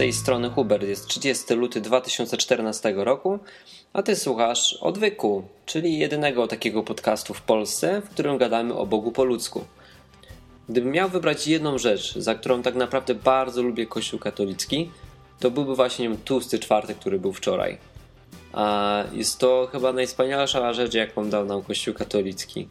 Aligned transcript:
Tej 0.00 0.12
strony 0.12 0.50
Hubert. 0.50 0.82
Jest 0.82 1.06
30 1.06 1.54
luty 1.54 1.80
2014 1.80 2.92
roku, 2.96 3.38
a 3.92 4.02
ty 4.02 4.16
słuchasz 4.16 4.78
Odwyku, 4.80 5.42
czyli 5.66 5.98
jedynego 5.98 6.46
takiego 6.46 6.82
podcastu 6.82 7.34
w 7.34 7.42
Polsce, 7.42 8.00
w 8.00 8.10
którym 8.10 8.38
gadamy 8.38 8.74
o 8.74 8.86
Bogu 8.86 9.12
po 9.12 9.24
ludzku. 9.24 9.64
Gdybym 10.68 10.92
miał 10.92 11.08
wybrać 11.08 11.46
jedną 11.46 11.78
rzecz, 11.78 12.14
za 12.18 12.34
którą 12.34 12.62
tak 12.62 12.74
naprawdę 12.74 13.14
bardzo 13.14 13.62
lubię 13.62 13.86
Kościół 13.86 14.18
katolicki, 14.18 14.90
to 15.40 15.50
byłby 15.50 15.76
właśnie 15.76 16.16
tłusty 16.24 16.58
czwartek, 16.58 16.98
który 16.98 17.18
był 17.18 17.32
wczoraj. 17.32 17.78
A 18.52 19.04
jest 19.12 19.38
to 19.38 19.68
chyba 19.72 19.92
najwspanialsza 19.92 20.72
rzecz, 20.72 20.94
jaką 20.94 21.30
dał 21.30 21.44
nam 21.44 21.62
Kościół 21.62 21.94
katolicki. 21.94 22.68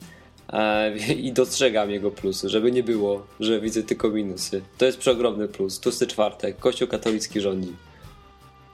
I 1.17 1.31
dostrzegam 1.33 1.91
jego 1.91 2.11
plusy, 2.11 2.49
żeby 2.49 2.71
nie 2.71 2.83
było, 2.83 3.27
że 3.39 3.61
widzę 3.61 3.83
tylko 3.83 4.09
minusy. 4.09 4.61
To 4.77 4.85
jest 4.85 4.97
przeogromny 4.97 5.47
plus. 5.47 5.79
Tłusty 5.79 6.07
czwartek, 6.07 6.57
Kościół 6.59 6.87
katolicki 6.87 7.41
rządzi. 7.41 7.73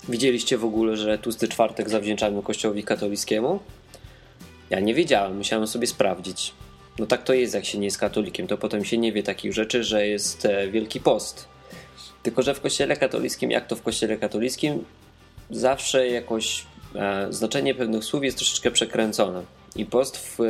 Widzieliście 0.10 0.58
w 0.58 0.66
ogóle, 0.66 0.98
że 0.98 1.18
tłusty 1.18 1.48
czwartek 1.48 1.90
zawdzięczamy 1.90 2.44
Kościołowi 2.44 2.84
katolickiemu? 2.84 3.60
Ja 4.70 4.80
nie 4.80 4.94
wiedziałem, 4.94 5.38
musiałem 5.38 5.68
sobie 5.68 5.88
sprawdzić. 5.88 6.54
No 7.00 7.06
tak 7.06 7.24
to 7.24 7.34
jest, 7.34 7.54
jak 7.54 7.66
się 7.66 7.78
nie 7.78 7.86
jest 7.86 7.98
katolikiem, 7.98 8.48
to 8.48 8.58
potem 8.58 8.86
się 8.86 8.98
nie 8.98 9.12
wie 9.12 9.24
takich 9.24 9.54
rzeczy, 9.54 9.84
że 9.84 10.08
jest 10.08 10.46
e, 10.46 10.68
Wielki 10.68 11.00
Post. 11.00 11.48
Tylko, 12.24 12.42
że 12.42 12.54
w 12.54 12.62
Kościele 12.62 12.98
katolickim, 12.98 13.52
jak 13.52 13.68
to 13.68 13.76
w 13.76 13.82
Kościele 13.82 14.18
katolickim, 14.18 14.86
zawsze 15.50 16.08
jakoś 16.08 16.66
e, 16.96 17.28
znaczenie 17.30 17.76
pewnych 17.76 18.04
słów 18.04 18.24
jest 18.24 18.38
troszeczkę 18.38 18.72
przekręcone. 18.72 19.44
I 19.76 19.86
post 19.86 20.18
w 20.18 20.42
e, 20.42 20.46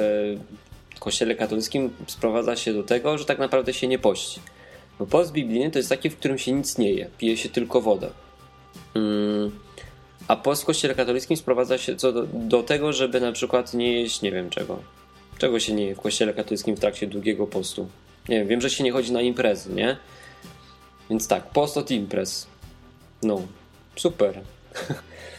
kościele 1.05 1.35
katolickim 1.35 1.93
sprowadza 2.07 2.55
się 2.55 2.73
do 2.73 2.83
tego, 2.83 3.17
że 3.17 3.25
tak 3.25 3.39
naprawdę 3.39 3.73
się 3.73 3.87
nie 3.87 3.99
pości. 3.99 4.39
Bo 4.99 5.05
post 5.05 5.31
biblijny 5.31 5.71
to 5.71 5.79
jest 5.79 5.89
taki, 5.89 6.09
w 6.09 6.17
którym 6.17 6.37
się 6.37 6.51
nic 6.51 6.77
nie 6.77 6.91
je, 6.91 7.09
pije 7.17 7.37
się 7.37 7.49
tylko 7.49 7.81
wodę. 7.81 8.09
Mm. 8.95 9.51
A 10.27 10.35
post 10.35 10.61
w 10.61 10.65
kościele 10.65 10.95
katolickim 10.95 11.37
sprowadza 11.37 11.77
się 11.77 11.95
co 11.95 12.11
do, 12.11 12.23
do, 12.33 12.63
tego, 12.63 12.93
żeby 12.93 13.21
na 13.21 13.31
przykład 13.31 13.73
nie 13.73 13.93
jeść 13.93 14.21
nie 14.21 14.31
wiem 14.31 14.49
czego. 14.49 14.79
Czego 15.37 15.59
się 15.59 15.73
nie 15.73 15.85
je 15.85 15.95
w 15.95 15.99
kościele 15.99 16.33
katolickim 16.33 16.75
w 16.75 16.79
trakcie 16.79 17.07
długiego 17.07 17.47
postu? 17.47 17.87
Nie 18.29 18.39
wiem, 18.39 18.47
wiem, 18.47 18.61
że 18.61 18.69
się 18.69 18.83
nie 18.83 18.91
chodzi 18.91 19.11
na 19.11 19.21
imprezy, 19.21 19.73
nie? 19.73 19.97
Więc 21.09 21.27
tak, 21.27 21.49
post 21.49 21.77
od 21.77 21.91
imprez. 21.91 22.47
No, 23.23 23.41
super. 23.95 24.41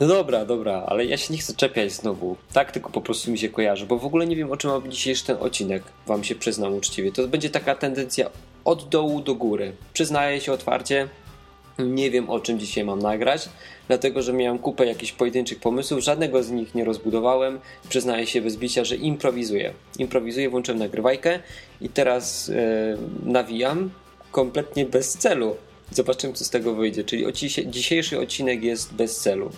No 0.00 0.06
dobra, 0.06 0.44
dobra, 0.44 0.84
ale 0.86 1.04
ja 1.04 1.16
się 1.16 1.32
nie 1.32 1.38
chcę 1.38 1.54
czepiać 1.54 1.92
znowu. 1.92 2.36
Tak 2.52 2.72
tylko 2.72 2.90
po 2.90 3.00
prostu 3.00 3.30
mi 3.30 3.38
się 3.38 3.48
kojarzy, 3.48 3.86
bo 3.86 3.98
w 3.98 4.04
ogóle 4.04 4.26
nie 4.26 4.36
wiem 4.36 4.50
o 4.50 4.56
czym 4.56 4.70
ma 4.70 4.80
być 4.80 4.94
dzisiejszy 4.94 5.24
ten 5.24 5.36
odcinek, 5.40 5.82
wam 6.06 6.24
się 6.24 6.34
przyznam 6.34 6.74
uczciwie. 6.74 7.12
To 7.12 7.28
będzie 7.28 7.50
taka 7.50 7.74
tendencja 7.74 8.30
od 8.64 8.88
dołu 8.88 9.20
do 9.20 9.34
góry. 9.34 9.72
Przyznaję 9.92 10.40
się 10.40 10.52
otwarcie, 10.52 11.08
nie 11.78 12.10
wiem 12.10 12.30
o 12.30 12.40
czym 12.40 12.58
dzisiaj 12.58 12.84
mam 12.84 12.98
nagrać, 12.98 13.48
dlatego 13.88 14.22
że 14.22 14.32
miałem 14.32 14.58
kupę 14.58 14.86
jakichś 14.86 15.12
pojedynczych 15.12 15.60
pomysłów, 15.60 16.00
żadnego 16.00 16.42
z 16.42 16.50
nich 16.50 16.74
nie 16.74 16.84
rozbudowałem. 16.84 17.60
Przyznaję 17.88 18.26
się 18.26 18.42
bez 18.42 18.56
bicia, 18.56 18.84
że 18.84 18.96
improwizuję. 18.96 19.72
Improwizuję, 19.98 20.50
włączyłem 20.50 20.78
nagrywajkę 20.78 21.40
i 21.80 21.88
teraz 21.88 22.48
yy, 22.48 22.54
nawijam 23.24 23.90
kompletnie 24.32 24.86
bez 24.86 25.12
celu. 25.12 25.56
Zobaczymy, 25.90 26.32
co 26.32 26.44
z 26.44 26.50
tego 26.50 26.74
wyjdzie. 26.74 27.04
Czyli 27.04 27.24
dzisiejszy 27.66 28.20
odcinek 28.20 28.62
jest 28.62 28.94
bez 28.94 29.20
celu 29.20 29.50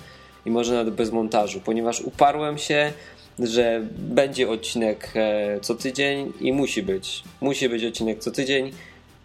i 0.47 0.51
może 0.51 0.75
nawet 0.75 0.95
bez 0.95 1.13
montażu, 1.13 1.61
ponieważ 1.61 2.01
uparłem 2.01 2.59
się, 2.59 2.93
że 3.39 3.87
będzie 3.99 4.49
odcinek 4.49 5.13
e, 5.15 5.61
co 5.61 5.75
tydzień 5.75 6.33
i 6.41 6.53
musi 6.53 6.83
być. 6.83 7.23
Musi 7.41 7.69
być 7.69 7.85
odcinek 7.85 8.19
co 8.19 8.31
tydzień 8.31 8.73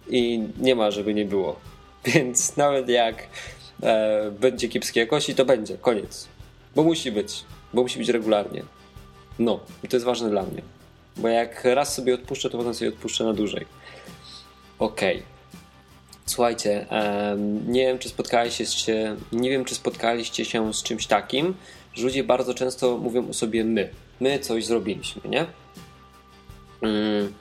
i 0.09 0.43
nie 0.59 0.75
ma, 0.75 0.91
żeby 0.91 1.13
nie 1.13 1.25
było. 1.25 1.59
Więc 2.05 2.57
nawet 2.57 2.89
jak 2.89 3.27
e, 3.83 4.31
będzie 4.31 4.69
kiepskiej 4.69 5.01
jakości, 5.01 5.35
to 5.35 5.45
będzie. 5.45 5.77
Koniec. 5.77 6.27
Bo 6.75 6.83
musi 6.83 7.11
być. 7.11 7.43
Bo 7.73 7.81
musi 7.81 7.99
być 7.99 8.09
regularnie. 8.09 8.63
No, 9.39 9.59
i 9.83 9.87
to 9.87 9.95
jest 9.95 10.05
ważne 10.05 10.29
dla 10.29 10.43
mnie. 10.43 10.61
Bo 11.17 11.27
jak 11.27 11.65
raz 11.65 11.93
sobie 11.93 12.13
odpuszczę, 12.13 12.49
to 12.49 12.57
potem 12.57 12.73
sobie 12.73 12.89
odpuszczę 12.89 13.23
na 13.23 13.33
dłużej. 13.33 13.65
Okej. 14.79 15.15
Okay. 15.15 15.34
Słuchajcie, 16.35 16.85
nie 17.67 17.85
wiem, 17.85 17.99
czy 17.99 18.09
spotkaliście 18.09 18.65
się, 18.65 19.15
nie 19.31 19.49
wiem, 19.49 19.65
czy 19.65 19.75
spotkaliście 19.75 20.45
się 20.45 20.73
z 20.73 20.83
czymś 20.83 21.07
takim, 21.07 21.55
że 21.93 22.03
ludzie 22.03 22.23
bardzo 22.23 22.53
często 22.53 22.97
mówią 22.97 23.29
o 23.29 23.33
sobie 23.33 23.63
my. 23.63 23.89
My 24.19 24.39
coś 24.39 24.65
zrobiliśmy, 24.65 25.21
nie? 25.29 25.45
Mm. 26.81 27.33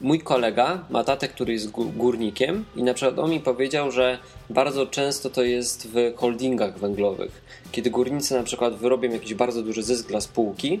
Mój 0.00 0.20
kolega 0.20 0.84
ma 0.90 1.04
tatę, 1.04 1.28
który 1.28 1.52
jest 1.52 1.70
górnikiem 1.70 2.64
i 2.76 2.82
na 2.82 2.94
przykład 2.94 3.18
on 3.18 3.30
mi 3.30 3.40
powiedział, 3.40 3.90
że 3.90 4.18
bardzo 4.50 4.86
często 4.86 5.30
to 5.30 5.42
jest 5.42 5.88
w 5.88 6.16
holdingach 6.16 6.78
węglowych. 6.78 7.42
Kiedy 7.72 7.90
górnicy 7.90 8.34
na 8.34 8.42
przykład 8.42 8.74
wyrobią 8.74 9.10
jakiś 9.10 9.34
bardzo 9.34 9.62
duży 9.62 9.82
zysk 9.82 10.08
dla 10.08 10.20
spółki, 10.20 10.80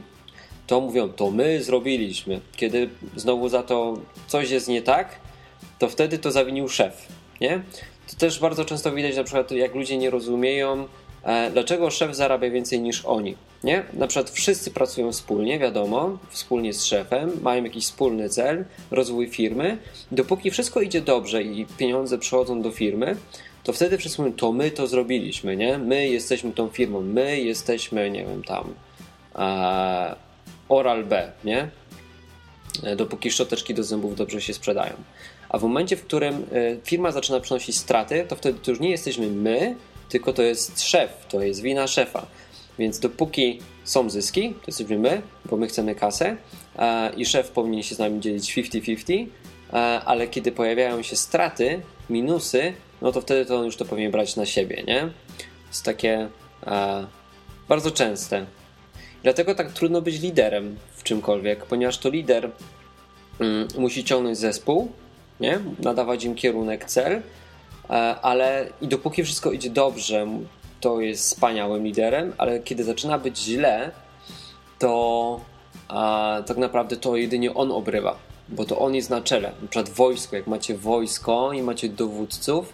to 0.66 0.80
mówią, 0.80 1.08
to 1.08 1.30
my 1.30 1.62
zrobiliśmy. 1.62 2.40
Kiedy 2.56 2.88
znowu 3.16 3.48
za 3.48 3.62
to 3.62 3.98
coś 4.26 4.50
jest 4.50 4.68
nie 4.68 4.82
tak, 4.82 5.22
to 5.82 5.88
wtedy 5.88 6.18
to 6.18 6.30
zawinił 6.30 6.68
szef, 6.68 7.08
nie? 7.40 7.62
To 8.10 8.16
też 8.16 8.38
bardzo 8.38 8.64
często 8.64 8.92
widać 8.92 9.16
na 9.16 9.24
przykład, 9.24 9.50
jak 9.50 9.74
ludzie 9.74 9.96
nie 9.96 10.10
rozumieją, 10.10 10.88
e, 11.22 11.50
dlaczego 11.50 11.90
szef 11.90 12.16
zarabia 12.16 12.50
więcej 12.50 12.80
niż 12.80 13.04
oni, 13.04 13.36
nie? 13.64 13.84
Na 13.92 14.06
przykład 14.06 14.30
wszyscy 14.30 14.70
pracują 14.70 15.12
wspólnie, 15.12 15.58
wiadomo, 15.58 16.18
wspólnie 16.30 16.72
z 16.72 16.84
szefem, 16.84 17.30
mają 17.40 17.64
jakiś 17.64 17.84
wspólny 17.84 18.28
cel, 18.28 18.64
rozwój 18.90 19.28
firmy. 19.28 19.78
Dopóki 20.12 20.50
wszystko 20.50 20.80
idzie 20.80 21.00
dobrze 21.00 21.42
i 21.42 21.66
pieniądze 21.66 22.18
przychodzą 22.18 22.62
do 22.62 22.70
firmy, 22.70 23.16
to 23.64 23.72
wtedy 23.72 23.98
wszyscy 23.98 24.22
mówią, 24.22 24.34
to 24.34 24.52
my 24.52 24.70
to 24.70 24.86
zrobiliśmy, 24.86 25.56
nie? 25.56 25.78
My 25.78 26.08
jesteśmy 26.08 26.52
tą 26.52 26.68
firmą, 26.68 27.00
my 27.00 27.40
jesteśmy, 27.40 28.10
nie 28.10 28.24
wiem, 28.24 28.44
tam 28.44 28.74
e, 29.34 30.16
Oral 30.68 31.04
B, 31.04 31.32
nie? 31.44 31.68
E, 32.82 32.96
dopóki 32.96 33.30
szczoteczki 33.30 33.74
do 33.74 33.84
zębów 33.84 34.16
dobrze 34.16 34.40
się 34.40 34.54
sprzedają. 34.54 34.94
A 35.52 35.58
w 35.58 35.62
momencie, 35.62 35.96
w 35.96 36.04
którym 36.04 36.34
e, 36.34 36.76
firma 36.84 37.12
zaczyna 37.12 37.40
przynosić 37.40 37.76
straty, 37.76 38.26
to 38.28 38.36
wtedy 38.36 38.58
to 38.58 38.70
już 38.70 38.80
nie 38.80 38.90
jesteśmy 38.90 39.26
my, 39.26 39.76
tylko 40.08 40.32
to 40.32 40.42
jest 40.42 40.82
szef, 40.82 41.26
to 41.28 41.42
jest 41.42 41.62
wina 41.62 41.86
szefa. 41.86 42.26
Więc 42.78 42.98
dopóki 42.98 43.58
są 43.84 44.10
zyski, 44.10 44.50
to 44.50 44.64
jesteśmy 44.66 44.98
my, 44.98 45.22
bo 45.44 45.56
my 45.56 45.66
chcemy 45.66 45.94
kasę 45.94 46.36
i 47.16 47.26
szef 47.26 47.50
powinien 47.50 47.82
się 47.82 47.94
z 47.94 47.98
nami 47.98 48.20
dzielić 48.20 48.56
50-50, 48.56 49.26
ale 50.04 50.28
kiedy 50.28 50.52
pojawiają 50.52 51.02
się 51.02 51.16
straty, 51.16 51.80
minusy, 52.10 52.72
no 53.02 53.12
to 53.12 53.20
wtedy 53.20 53.46
to 53.46 53.58
on 53.58 53.64
już 53.64 53.76
to 53.76 53.84
powinien 53.84 54.12
brać 54.12 54.36
na 54.36 54.46
siebie, 54.46 54.82
nie? 54.86 55.00
To 55.00 55.68
jest 55.68 55.84
takie 55.84 56.28
bardzo 57.68 57.90
częste. 57.90 58.46
Dlatego 59.22 59.54
tak 59.54 59.72
trudno 59.72 60.02
być 60.02 60.20
liderem 60.20 60.76
w 60.96 61.02
czymkolwiek, 61.02 61.66
ponieważ 61.66 61.98
to 61.98 62.08
lider 62.08 62.50
mm, 63.40 63.68
musi 63.78 64.04
ciągnąć 64.04 64.38
zespół, 64.38 64.92
nie? 65.40 65.60
nadawać 65.78 66.24
im 66.24 66.34
kierunek, 66.34 66.84
cel, 66.84 67.12
e, 67.12 67.20
ale 68.22 68.68
i 68.80 68.88
dopóki 68.88 69.24
wszystko 69.24 69.52
idzie 69.52 69.70
dobrze, 69.70 70.26
to 70.80 71.00
jest 71.00 71.22
wspaniałym 71.22 71.84
liderem, 71.84 72.32
ale 72.38 72.60
kiedy 72.60 72.84
zaczyna 72.84 73.18
być 73.18 73.38
źle, 73.38 73.90
to 74.78 75.40
a, 75.88 76.42
tak 76.46 76.56
naprawdę 76.56 76.96
to 76.96 77.16
jedynie 77.16 77.54
on 77.54 77.72
obrywa, 77.72 78.16
bo 78.48 78.64
to 78.64 78.78
on 78.78 78.94
jest 78.94 79.10
na 79.10 79.20
czele. 79.20 79.52
Na 79.62 79.68
przykład 79.68 79.88
wojsko, 79.88 80.36
jak 80.36 80.46
macie 80.46 80.76
wojsko 80.76 81.52
i 81.52 81.62
macie 81.62 81.88
dowódców, 81.88 82.72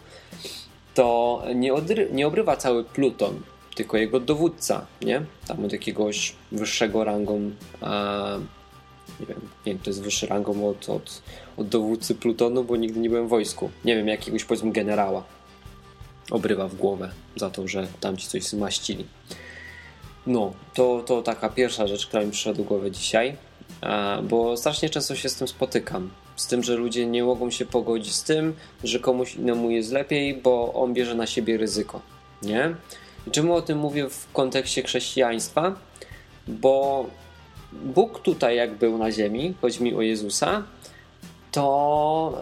to 0.95 1.43
nie, 1.55 1.75
odry, 1.75 2.09
nie 2.13 2.27
obrywa 2.27 2.57
cały 2.57 2.85
pluton, 2.85 3.41
tylko 3.75 3.97
jego 3.97 4.21
dowódca, 4.21 4.87
nie? 5.03 5.23
Tam 5.47 5.65
od 5.65 5.73
jakiegoś 5.73 6.35
wyższego 6.53 7.05
rangą, 7.05 7.51
a, 7.81 8.39
nie 9.21 9.27
wiem, 9.27 9.41
nie 9.67 9.73
wiem, 9.73 9.83
to 9.83 9.91
jest 9.91 10.03
wyższy 10.03 10.27
rangą 10.27 10.69
od, 10.69 10.89
od, 10.89 11.23
od 11.57 11.69
dowódcy 11.69 12.15
plutonu, 12.15 12.65
bo 12.65 12.77
nigdy 12.77 13.01
nie 13.01 13.09
byłem 13.09 13.27
w 13.27 13.31
wojsku. 13.31 13.71
Nie 13.85 13.97
wiem, 13.97 14.09
jakiegoś 14.09 14.45
powiedzmy 14.45 14.73
generała 14.73 15.25
obrywa 16.31 16.69
w 16.69 16.75
głowę 16.75 17.11
za 17.37 17.51
to, 17.51 17.69
że 17.69 17.89
tamci 18.01 18.29
coś 18.29 18.45
zmaścili. 18.45 19.07
No, 20.27 20.53
to, 20.75 21.03
to 21.07 21.23
taka 21.23 21.49
pierwsza 21.49 21.87
rzecz, 21.87 22.07
która 22.07 22.25
mi 22.25 22.31
przyszła 22.31 22.53
do 22.55 22.65
głowy 22.65 22.91
dzisiaj, 22.91 23.37
bo 24.23 24.57
strasznie 24.57 24.91
często 24.91 25.17
się 25.17 25.29
z 25.29 25.35
tym 25.35 25.49
spotykam. 25.49 26.11
Z 26.37 26.47
tym, 26.47 26.63
że 26.63 26.77
ludzie 26.77 27.07
nie 27.07 27.25
mogą 27.25 27.51
się 27.51 27.67
pogodzić 27.67 28.15
z 28.15 28.23
tym, 28.23 28.55
że 28.85 28.99
komuś 28.99 29.35
innemu 29.35 29.71
jest 29.71 29.93
lepiej, 29.93 30.35
bo 30.35 30.75
on 30.75 30.95
bierze 30.95 31.15
na 31.15 31.27
siebie 31.27 31.57
ryzyko. 31.57 32.01
Nie? 32.43 32.75
I 33.27 33.31
czemu 33.31 33.55
o 33.55 33.63
tym 33.63 33.79
mówię 33.79 34.09
w 34.11 34.33
kontekście 34.33 34.83
chrześcijaństwa? 34.83 35.75
Bo 36.49 37.07
Bóg 37.73 38.21
tutaj, 38.21 38.57
jak 38.57 38.75
był 38.75 38.99
na 38.99 39.13
ziemi, 39.13 39.55
chodzi 39.61 39.83
mi 39.83 39.95
o 39.95 40.03
Jezusa, 40.03 40.63
to 41.53 42.39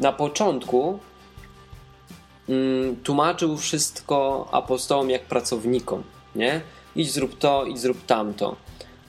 na 0.00 0.12
początku 0.12 0.98
tłumaczył 3.04 3.56
wszystko 3.56 4.48
apostołom 4.52 5.10
jak 5.10 5.22
pracownikom, 5.22 6.02
nie? 6.36 6.60
Idź 6.96 7.12
zrób 7.12 7.38
to, 7.38 7.64
idź 7.64 7.78
zrób 7.78 8.06
tamto. 8.06 8.56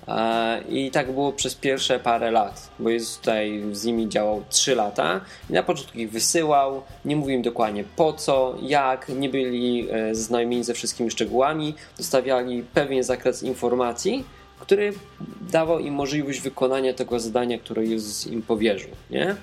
E, 0.07 0.63
I 0.69 0.91
tak 0.91 1.11
było 1.11 1.33
przez 1.33 1.55
pierwsze 1.55 1.99
parę 1.99 2.31
lat, 2.31 2.69
bo 2.79 2.89
Jezus 2.89 3.17
tutaj 3.17 3.63
z 3.71 3.85
nimi 3.85 4.09
działał 4.09 4.43
3 4.49 4.75
lata 4.75 5.21
i 5.49 5.53
na 5.53 5.63
początku 5.63 5.97
ich 5.97 6.11
wysyłał, 6.11 6.81
nie 7.05 7.15
mówił 7.15 7.35
im 7.35 7.41
dokładnie 7.41 7.83
po 7.95 8.13
co, 8.13 8.55
jak, 8.61 9.09
nie 9.09 9.29
byli 9.29 9.87
e, 9.91 10.15
znajomi 10.15 10.63
ze 10.63 10.73
wszystkimi 10.73 11.11
szczegółami, 11.11 11.75
zostawiali 11.97 12.63
pewien 12.63 13.03
zakres 13.03 13.43
informacji, 13.43 14.23
który 14.59 14.93
dawał 15.51 15.79
im 15.79 15.93
możliwość 15.93 16.41
wykonania 16.41 16.93
tego 16.93 17.19
zadania, 17.19 17.57
które 17.57 17.85
Jezus 17.85 18.27
im 18.27 18.41
powierzył. 18.41 18.89
Nie? 19.09 19.35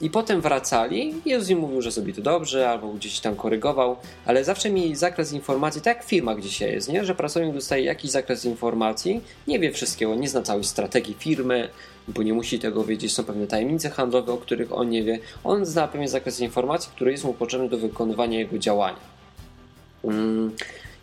I 0.00 0.10
potem 0.10 0.40
wracali 0.40 1.14
Jezus 1.24 1.48
im 1.50 1.58
mówił, 1.58 1.82
że 1.82 1.92
sobie 1.92 2.12
to 2.12 2.22
dobrze, 2.22 2.70
albo 2.70 2.88
gdzieś 2.88 3.20
tam 3.20 3.36
korygował, 3.36 3.96
ale 4.26 4.44
zawsze 4.44 4.70
mieli 4.70 4.96
zakres 4.96 5.32
informacji, 5.32 5.82
tak 5.82 5.96
jak 5.96 6.06
firma 6.06 6.40
dzisiaj 6.40 6.72
jest, 6.72 6.88
nie? 6.88 7.04
że 7.04 7.14
pracownik 7.14 7.54
dostaje 7.54 7.84
jakiś 7.84 8.10
zakres 8.10 8.44
informacji, 8.44 9.20
nie 9.46 9.58
wie 9.58 9.72
wszystkiego, 9.72 10.14
nie 10.14 10.28
zna 10.28 10.42
całej 10.42 10.64
strategii 10.64 11.14
firmy, 11.18 11.68
bo 12.08 12.22
nie 12.22 12.32
musi 12.32 12.58
tego 12.58 12.84
wiedzieć, 12.84 13.12
są 13.12 13.24
pewne 13.24 13.46
tajemnice 13.46 13.90
handlowe, 13.90 14.32
o 14.32 14.36
których 14.36 14.72
on 14.72 14.90
nie 14.90 15.02
wie. 15.04 15.18
On 15.44 15.66
zna 15.66 15.88
pewien 15.88 16.08
zakres 16.08 16.40
informacji, 16.40 16.90
który 16.94 17.10
jest 17.10 17.24
mu 17.24 17.34
potrzebny 17.34 17.68
do 17.68 17.78
wykonywania 17.78 18.38
jego 18.38 18.58
działania. 18.58 19.00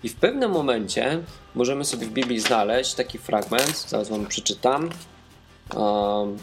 Mm. 0.05 0.07
I 0.07 0.09
w 0.09 0.15
pewnym 0.15 0.51
momencie 0.51 1.19
możemy 1.55 1.85
sobie 1.85 2.07
w 2.07 2.11
Biblii 2.11 2.39
znaleźć 2.39 2.93
taki 2.93 3.17
fragment, 3.17 3.85
zaraz 3.87 4.09
wam 4.09 4.25
przeczytam. 4.25 4.89
Um, 5.75 6.37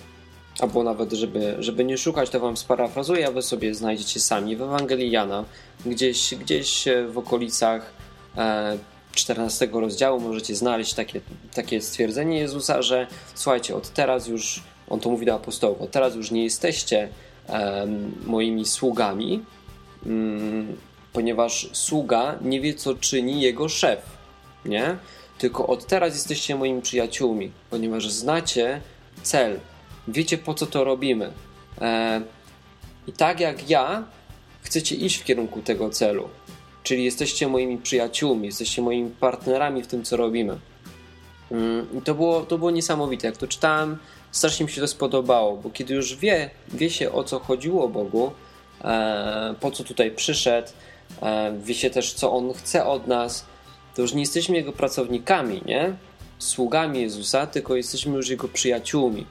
albo 0.60 0.82
nawet, 0.82 1.12
żeby, 1.12 1.56
żeby 1.58 1.84
nie 1.84 1.98
szukać, 1.98 2.30
to 2.30 2.40
wam 2.40 2.56
sparafrazuję, 2.56 3.26
a 3.26 3.30
wy 3.30 3.42
sobie 3.42 3.74
znajdziecie 3.74 4.20
sami 4.20 4.56
w 4.56 4.62
Ewangelii 4.62 5.10
Jana, 5.10 5.44
gdzieś, 5.86 6.34
gdzieś 6.34 6.84
w 7.08 7.18
okolicach 7.18 7.92
14 9.12 9.64
e, 9.64 9.80
rozdziału 9.80 10.20
możecie 10.20 10.54
znaleźć 10.54 10.94
takie, 10.94 11.20
takie 11.54 11.80
stwierdzenie 11.80 12.38
Jezusa, 12.38 12.82
że 12.82 13.06
słuchajcie, 13.34 13.76
od 13.76 13.90
teraz 13.90 14.26
już, 14.26 14.62
on 14.88 15.00
to 15.00 15.10
mówi 15.10 15.26
do 15.26 15.34
apostołów, 15.34 15.80
od 15.80 15.90
teraz 15.90 16.14
już 16.14 16.30
nie 16.30 16.44
jesteście 16.44 17.08
um, 17.48 18.12
moimi 18.26 18.64
sługami, 18.64 19.44
um, 20.06 20.76
ponieważ 21.12 21.68
sługa 21.72 22.38
nie 22.40 22.60
wie, 22.60 22.74
co 22.74 22.94
czyni 22.94 23.40
jego 23.40 23.68
szef, 23.68 24.00
nie? 24.64 24.96
Tylko 25.38 25.66
od 25.66 25.86
teraz 25.86 26.14
jesteście 26.14 26.56
moimi 26.56 26.82
przyjaciółmi, 26.82 27.50
ponieważ 27.70 28.10
znacie 28.10 28.80
cel, 29.22 29.60
wiecie 30.08 30.38
po 30.38 30.54
co 30.54 30.66
to 30.66 30.84
robimy. 30.84 31.32
E, 31.80 32.22
I 33.06 33.12
tak 33.12 33.40
jak 33.40 33.70
ja, 33.70 34.04
chcecie 34.62 34.94
iść 34.94 35.16
w 35.16 35.24
kierunku 35.24 35.62
tego 35.62 35.90
celu. 35.90 36.28
Czyli 36.82 37.04
jesteście 37.04 37.48
moimi 37.48 37.78
przyjaciółmi, 37.78 38.46
jesteście 38.46 38.82
moimi 38.82 39.10
partnerami 39.10 39.82
w 39.82 39.86
tym, 39.86 40.04
co 40.04 40.16
robimy. 40.16 40.58
Mm, 41.50 41.86
I 41.98 42.02
to 42.02 42.14
było, 42.14 42.40
to 42.40 42.58
było 42.58 42.70
niesamowite. 42.70 43.26
Jak 43.26 43.36
to 43.36 43.48
czytałem, 43.48 43.98
strasznie 44.30 44.66
mi 44.66 44.72
się 44.72 44.80
to 44.80 44.88
spodobało, 44.88 45.56
bo 45.56 45.70
kiedy 45.70 45.94
już 45.94 46.16
wie, 46.16 46.50
wie 46.68 46.90
się 46.90 47.12
o 47.12 47.24
co 47.24 47.38
chodziło 47.38 47.88
Bogu, 47.88 48.32
e, 48.84 49.54
po 49.60 49.70
co 49.70 49.84
tutaj 49.84 50.10
przyszedł, 50.10 50.68
e, 51.22 51.52
wie 51.64 51.74
się 51.74 51.90
też, 51.90 52.12
co 52.12 52.32
On 52.32 52.52
chce 52.52 52.86
od 52.86 53.06
nas, 53.06 53.46
to 53.94 54.02
już 54.02 54.14
nie 54.14 54.20
jesteśmy 54.20 54.56
Jego 54.56 54.72
pracownikami, 54.72 55.62
nie? 55.66 55.94
Sługami 56.38 57.00
Jezusa, 57.00 57.46
tylko 57.46 57.76
jesteśmy 57.76 58.16
już 58.16 58.28
Jego 58.28 58.48
przyjaciółmi. 58.48 59.26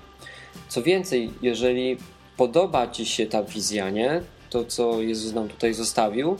Co 0.68 0.82
więcej, 0.84 1.32
jeżeli 1.42 1.98
podoba 2.38 2.88
Ci 2.88 3.06
się 3.06 3.26
ta 3.26 3.44
wizja, 3.44 3.90
nie? 3.90 4.22
To, 4.50 4.66
co 4.66 5.02
Jezus 5.02 5.34
nam 5.34 5.50
tutaj 5.50 5.74
zostawił 5.74 6.38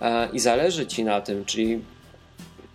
e, 0.00 0.28
i 0.32 0.38
zależy 0.38 0.86
Ci 0.86 1.04
na 1.04 1.20
tym, 1.20 1.44
czyli 1.44 1.80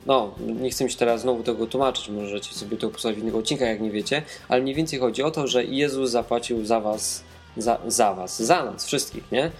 no, 0.05 0.35
nie 0.39 0.69
chcę 0.69 0.89
się 0.89 0.97
teraz 0.97 1.21
znowu 1.21 1.43
tego 1.43 1.67
tłumaczyć, 1.67 2.09
możecie 2.09 2.53
sobie 2.53 2.77
to 2.77 2.89
posłuchać 2.89 3.19
w 3.19 3.21
innych 3.21 3.35
odcinkach, 3.35 3.67
jak 3.67 3.81
nie 3.81 3.91
wiecie, 3.91 4.21
ale 4.47 4.61
mniej 4.61 4.75
więcej 4.75 4.99
chodzi 4.99 5.23
o 5.23 5.31
to, 5.31 5.47
że 5.47 5.65
Jezus 5.65 6.11
zapłacił 6.11 6.65
za 6.65 6.79
was, 6.79 7.23
za, 7.57 7.79
za 7.87 8.13
was, 8.13 8.41
za 8.41 8.65
nas 8.65 8.85
wszystkich, 8.85 9.31
nie? 9.31 9.51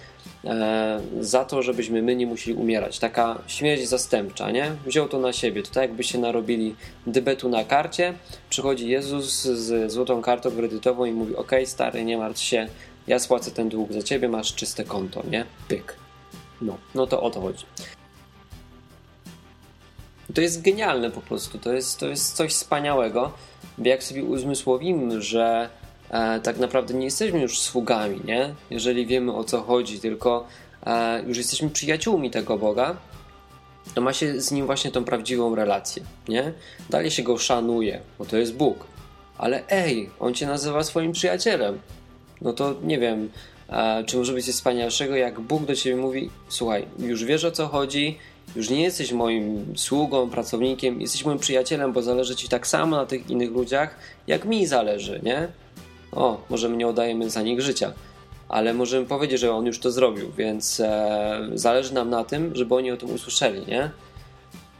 E, 0.46 1.02
za 1.20 1.46
to, 1.46 1.62
żebyśmy 1.62 2.02
my 2.02 2.16
nie 2.16 2.28
musieli 2.28 2.58
umierać. 2.58 3.00
Taka 3.00 3.42
śmierć 3.48 3.88
zastępcza, 3.88 4.52
nie? 4.52 4.72
Wziął 4.86 5.10
to 5.10 5.20
na 5.20 5.34
siebie. 5.34 5.64
To 5.64 5.70
tak 5.70 5.82
jakby 5.82 6.04
się 6.04 6.18
narobili 6.18 6.76
debetu 7.08 7.50
na 7.50 7.64
karcie. 7.64 8.14
Przychodzi 8.50 8.90
Jezus 8.90 9.44
z 9.44 9.92
złotą 9.92 10.22
kartą 10.22 10.52
kredytową 10.52 11.06
i 11.06 11.12
mówi: 11.12 11.36
OK, 11.36 11.52
stary, 11.66 12.06
nie 12.06 12.18
martw 12.18 12.42
się, 12.42 12.68
ja 13.08 13.20
spłacę 13.20 13.52
ten 13.52 13.70
dług 13.70 13.94
za 13.94 14.04
ciebie, 14.04 14.30
masz 14.30 14.56
czyste 14.56 14.84
konto, 14.84 15.24
nie? 15.30 15.46
Pyk. 15.68 15.96
No, 16.62 16.78
no 16.96 17.08
to 17.08 17.22
o 17.22 17.30
to 17.30 17.42
chodzi. 17.42 17.66
To 20.34 20.42
jest 20.42 20.62
genialne 20.62 21.12
po 21.12 21.22
prostu. 21.22 21.58
To 21.60 21.74
jest, 21.74 22.00
to 22.00 22.08
jest 22.08 22.36
coś 22.36 22.52
wspaniałego. 22.52 23.32
Jak 23.78 24.04
sobie 24.04 24.24
uzmysłowimy, 24.24 25.22
że 25.22 25.70
e, 26.14 26.40
tak 26.40 26.58
naprawdę 26.58 26.94
nie 26.94 27.06
jesteśmy 27.06 27.42
już 27.42 27.60
sługami, 27.60 28.22
nie? 28.26 28.54
Jeżeli 28.70 29.06
wiemy 29.06 29.36
o 29.36 29.44
co 29.44 29.62
chodzi, 29.62 30.00
tylko 30.00 30.48
e, 30.86 31.24
już 31.28 31.38
jesteśmy 31.38 31.70
przyjaciółmi 31.70 32.32
tego 32.32 32.58
Boga, 32.58 32.98
to 33.94 34.02
ma 34.02 34.14
się 34.14 34.42
z 34.42 34.52
nim 34.52 34.66
właśnie 34.66 34.92
tą 34.92 35.04
prawdziwą 35.04 35.56
relację, 35.56 36.04
nie? 36.28 36.54
Dalej 36.90 37.12
się 37.12 37.24
go 37.24 37.38
szanuje, 37.38 38.02
bo 38.20 38.26
to 38.26 38.38
jest 38.38 38.56
Bóg. 38.56 38.88
Ale 39.38 39.64
ej, 39.70 40.10
on 40.20 40.34
cię 40.34 40.48
nazywa 40.48 40.84
swoim 40.84 41.12
przyjacielem. 41.12 41.80
No 42.42 42.54
to 42.54 42.76
nie 42.84 43.00
wiem, 43.00 43.30
e, 43.70 44.04
czy 44.04 44.18
może 44.18 44.34
być 44.34 44.46
coś 44.46 44.56
wspanialszego, 44.56 45.16
jak 45.16 45.40
Bóg 45.40 45.66
do 45.66 45.76
ciebie 45.76 45.96
mówi: 45.96 46.30
Słuchaj, 46.50 46.86
już 47.00 47.24
wiesz 47.26 47.46
o 47.46 47.52
co 47.52 47.68
chodzi, 47.68 48.18
już 48.56 48.70
nie 48.70 48.84
jesteś 48.84 49.12
moim 49.12 49.74
sługą, 49.78 50.30
pracownikiem, 50.30 51.02
jesteś 51.02 51.26
moim 51.26 51.40
przyjacielem, 51.40 51.94
bo 51.94 52.02
zależy 52.02 52.36
ci 52.36 52.50
tak 52.50 52.68
samo 52.68 52.96
na 52.96 53.06
tych 53.06 53.30
innych 53.30 53.52
ludziach, 53.52 53.96
jak 54.28 54.46
mi 54.46 54.68
zależy, 54.68 55.20
nie? 55.24 55.48
O, 56.16 56.42
może 56.50 56.70
my 56.70 56.78
nie 56.78 56.88
oddajemy 56.88 57.30
za 57.30 57.42
nich 57.42 57.62
życia, 57.62 57.94
ale 58.50 58.74
możemy 58.74 59.06
powiedzieć, 59.06 59.40
że 59.40 59.54
on 59.54 59.66
już 59.66 59.80
to 59.80 59.92
zrobił, 59.92 60.32
więc 60.38 60.80
e, 60.80 61.50
zależy 61.54 61.94
nam 61.94 62.10
na 62.10 62.24
tym, 62.24 62.56
żeby 62.56 62.76
oni 62.76 62.92
o 62.92 62.98
tym 62.98 63.14
usłyszeli, 63.14 63.66
nie? 63.66 63.92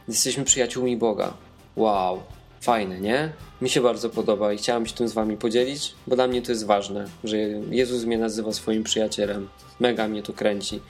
Jesteśmy 0.08 0.44
przyjaciółmi 0.44 0.96
Boga. 0.96 1.34
Wow, 1.76 2.20
fajne, 2.60 3.00
nie? 3.00 3.32
Mi 3.62 3.70
się 3.70 3.80
bardzo 3.80 4.10
podoba 4.10 4.52
i 4.52 4.58
chciałem 4.58 4.86
się 4.86 4.94
tym 4.94 5.08
z 5.08 5.12
wami 5.12 5.36
podzielić, 5.36 5.94
bo 6.06 6.16
dla 6.16 6.26
mnie 6.26 6.42
to 6.42 6.52
jest 6.52 6.66
ważne, 6.66 7.04
że 7.24 7.36
Jezus 7.70 8.04
mnie 8.04 8.18
nazywa 8.18 8.52
swoim 8.52 8.84
przyjacielem. 8.84 9.48
Mega 9.80 10.08
mnie 10.08 10.22
to 10.22 10.32
kręci. 10.32 10.80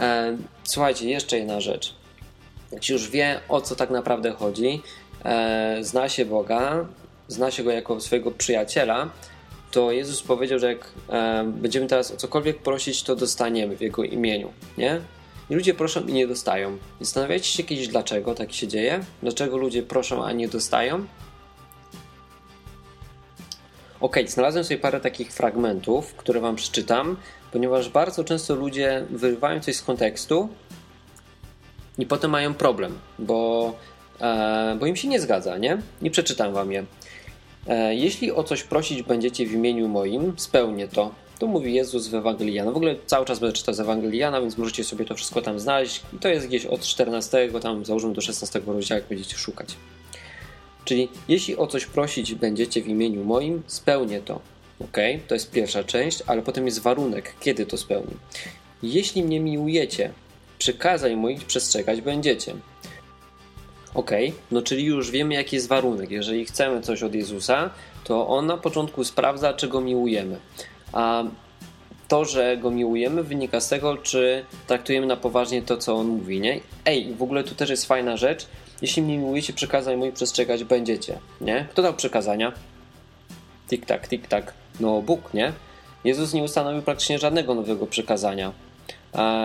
E, 0.00 0.36
słuchajcie, 0.64 1.10
jeszcze 1.10 1.38
jedna 1.38 1.60
rzecz. 1.60 1.94
Jak 2.72 2.88
już 2.88 3.10
wie, 3.10 3.40
o 3.48 3.60
co 3.60 3.76
tak 3.76 3.90
naprawdę 3.90 4.30
chodzi, 4.30 4.82
e, 5.24 5.78
zna 5.80 6.08
się 6.08 6.24
Boga, 6.24 6.86
zna 7.28 7.50
się 7.50 7.64
Go 7.64 7.70
jako 7.70 8.00
swojego 8.00 8.30
przyjaciela, 8.30 9.10
to 9.72 9.92
Jezus 9.92 10.22
powiedział, 10.22 10.58
że 10.58 10.68
jak 10.68 10.92
będziemy 11.46 11.86
teraz 11.86 12.10
o 12.10 12.16
cokolwiek 12.16 12.58
prosić, 12.58 13.02
to 13.02 13.16
dostaniemy 13.16 13.76
w 13.76 13.80
Jego 13.80 14.04
imieniu, 14.04 14.52
nie? 14.78 15.00
I 15.50 15.54
ludzie 15.54 15.74
proszą 15.74 16.06
i 16.06 16.12
nie 16.12 16.26
dostają. 16.26 16.78
I 17.00 17.04
zastanawiacie 17.04 17.44
się 17.44 17.62
kiedyś, 17.62 17.88
dlaczego 17.88 18.34
tak 18.34 18.52
się 18.52 18.68
dzieje? 18.68 19.00
Dlaczego 19.22 19.56
ludzie 19.56 19.82
proszą, 19.82 20.24
a 20.24 20.32
nie 20.32 20.48
dostają? 20.48 21.06
Ok, 24.00 24.16
znalazłem 24.26 24.64
sobie 24.64 24.78
parę 24.78 25.00
takich 25.00 25.32
fragmentów, 25.32 26.14
które 26.14 26.40
Wam 26.40 26.56
przeczytam, 26.56 27.16
ponieważ 27.52 27.88
bardzo 27.88 28.24
często 28.24 28.54
ludzie 28.54 29.06
wyrywają 29.10 29.60
coś 29.60 29.76
z 29.76 29.82
kontekstu 29.82 30.48
i 31.98 32.06
potem 32.06 32.30
mają 32.30 32.54
problem, 32.54 32.98
bo, 33.18 33.72
e, 34.20 34.76
bo 34.80 34.86
im 34.86 34.96
się 34.96 35.08
nie 35.08 35.20
zgadza, 35.20 35.58
nie? 35.58 35.78
Nie 36.02 36.10
przeczytam 36.10 36.52
Wam 36.52 36.72
je. 36.72 36.84
E, 37.66 37.94
jeśli 37.94 38.32
o 38.32 38.44
coś 38.44 38.62
prosić 38.62 39.02
będziecie 39.02 39.46
w 39.46 39.52
imieniu 39.52 39.88
moim, 39.88 40.32
spełnię 40.36 40.88
to. 40.88 41.14
To 41.38 41.46
mówi 41.46 41.74
Jezus 41.74 42.08
w 42.08 42.14
Ewangelii 42.14 42.54
Jana. 42.54 42.72
W 42.72 42.76
ogóle 42.76 42.96
cały 43.06 43.26
czas 43.26 43.38
będę 43.38 43.56
czytał 43.56 43.74
z 43.74 43.80
Ewangelii 43.80 44.18
Jana, 44.18 44.40
więc 44.40 44.58
możecie 44.58 44.84
sobie 44.84 45.04
to 45.04 45.14
wszystko 45.14 45.42
tam 45.42 45.60
znaleźć. 45.60 46.02
I 46.12 46.18
to 46.18 46.28
jest 46.28 46.46
gdzieś 46.46 46.66
od 46.66 46.80
14, 46.80 47.48
tam 47.62 47.84
założymy 47.84 48.14
do 48.14 48.20
16 48.20 48.62
rozdziału, 48.66 49.00
jak 49.00 49.08
będziecie 49.08 49.36
szukać. 49.36 49.76
Czyli 50.84 51.08
jeśli 51.28 51.56
o 51.56 51.66
coś 51.66 51.86
prosić 51.86 52.34
będziecie 52.34 52.82
w 52.82 52.88
imieniu 52.88 53.24
moim, 53.24 53.62
spełnię 53.66 54.20
to. 54.20 54.40
Ok, 54.80 54.96
to 55.28 55.34
jest 55.34 55.50
pierwsza 55.50 55.84
część, 55.84 56.22
ale 56.26 56.42
potem 56.42 56.66
jest 56.66 56.78
warunek, 56.80 57.34
kiedy 57.40 57.66
to 57.66 57.76
spełni. 57.76 58.14
Jeśli 58.82 59.22
mnie 59.22 59.40
miłujecie, 59.40 60.12
przykazań 60.58 61.16
moich 61.16 61.44
przestrzegać 61.44 62.00
będziecie. 62.00 62.54
Ok, 63.94 64.10
no 64.50 64.62
czyli 64.62 64.84
już 64.84 65.10
wiemy, 65.10 65.34
jaki 65.34 65.56
jest 65.56 65.68
warunek. 65.68 66.10
Jeżeli 66.10 66.44
chcemy 66.44 66.80
coś 66.80 67.02
od 67.02 67.14
Jezusa, 67.14 67.70
to 68.04 68.28
on 68.28 68.46
na 68.46 68.56
początku 68.56 69.04
sprawdza, 69.04 69.54
czy 69.54 69.68
go 69.68 69.80
miłujemy. 69.80 70.38
A 70.92 71.24
to, 72.08 72.24
że 72.24 72.56
go 72.56 72.70
miłujemy, 72.70 73.22
wynika 73.22 73.60
z 73.60 73.68
tego, 73.68 73.96
czy 73.96 74.44
traktujemy 74.66 75.06
na 75.06 75.16
poważnie 75.16 75.62
to, 75.62 75.76
co 75.76 75.96
on 75.96 76.06
mówi, 76.06 76.40
nie? 76.40 76.60
Ej, 76.84 77.14
w 77.14 77.22
ogóle 77.22 77.44
tu 77.44 77.54
też 77.54 77.70
jest 77.70 77.86
fajna 77.86 78.16
rzecz. 78.16 78.46
Jeśli 78.82 79.02
mnie 79.02 79.18
miłujecie, 79.18 79.52
przykazań 79.52 79.96
moich 79.96 80.14
przestrzegać 80.14 80.64
będziecie, 80.64 81.18
nie? 81.40 81.66
Kto 81.70 81.82
dał 81.82 81.94
przykazania? 81.94 82.52
Tik-tak, 83.70 84.08
tik-tak. 84.08 84.52
No, 84.80 85.02
Bóg, 85.02 85.34
nie? 85.34 85.52
Jezus 86.04 86.32
nie 86.32 86.42
ustanowił 86.42 86.82
praktycznie 86.82 87.18
żadnego 87.18 87.54
nowego 87.54 87.86
przykazania. 87.86 88.52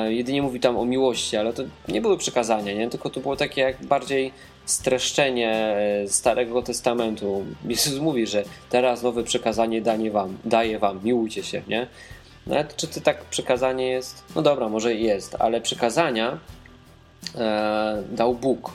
Jedynie 0.08 0.42
mówi 0.42 0.60
tam 0.60 0.78
o 0.78 0.86
miłości, 0.86 1.38
ale 1.38 1.54
to 1.54 1.64
nie 1.88 2.02
były 2.02 2.18
przykazania, 2.18 2.74
nie? 2.74 2.90
tylko 2.90 3.10
to 3.10 3.20
było 3.20 3.36
takie 3.36 3.62
jak 3.62 3.86
bardziej 3.86 4.32
streszczenie 4.66 5.52
e, 5.52 6.08
Starego 6.08 6.62
Testamentu. 6.62 7.46
Jezus 7.66 8.00
mówi, 8.00 8.28
że 8.28 8.44
teraz 8.70 9.04
nowe 9.04 9.24
przekazanie 9.24 9.82
daje 9.82 10.12
wam, 10.12 10.38
daje 10.46 10.80
wam, 10.80 11.00
miłujcie 11.04 11.44
się, 11.44 11.62
nie? 11.68 11.88
Nawet 12.48 12.76
czy 12.76 12.88
to 12.88 13.02
tak 13.02 13.26
przekazanie 13.26 13.88
jest? 13.88 14.24
No 14.36 14.42
dobra, 14.42 14.70
może 14.70 14.96
jest, 14.96 15.36
ale 15.40 15.62
przekazania 15.62 16.40
e, 17.36 18.04
dał 18.12 18.36
Bóg. 18.36 18.72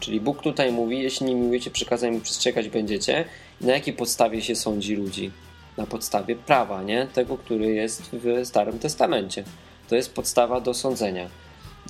Czyli 0.00 0.20
Bóg 0.20 0.42
tutaj 0.42 0.72
mówi, 0.72 1.02
jeśli 1.02 1.26
nie 1.26 1.34
miłujecie 1.34 1.70
przekazań, 1.70 2.20
przestrzegać 2.20 2.68
będziecie. 2.68 3.24
Na 3.60 3.72
jakiej 3.72 3.94
podstawie 3.94 4.42
się 4.42 4.56
sądzi 4.56 4.96
ludzi? 4.96 5.30
Na 5.76 5.86
podstawie 5.86 6.36
prawa, 6.36 6.82
nie? 6.82 7.06
Tego, 7.14 7.38
który 7.38 7.66
jest 7.66 8.10
w 8.12 8.46
Starym 8.46 8.78
Testamencie. 8.78 9.44
To 9.92 9.96
jest 9.96 10.14
podstawa 10.14 10.60
do 10.60 10.74
sądzenia. 10.74 11.28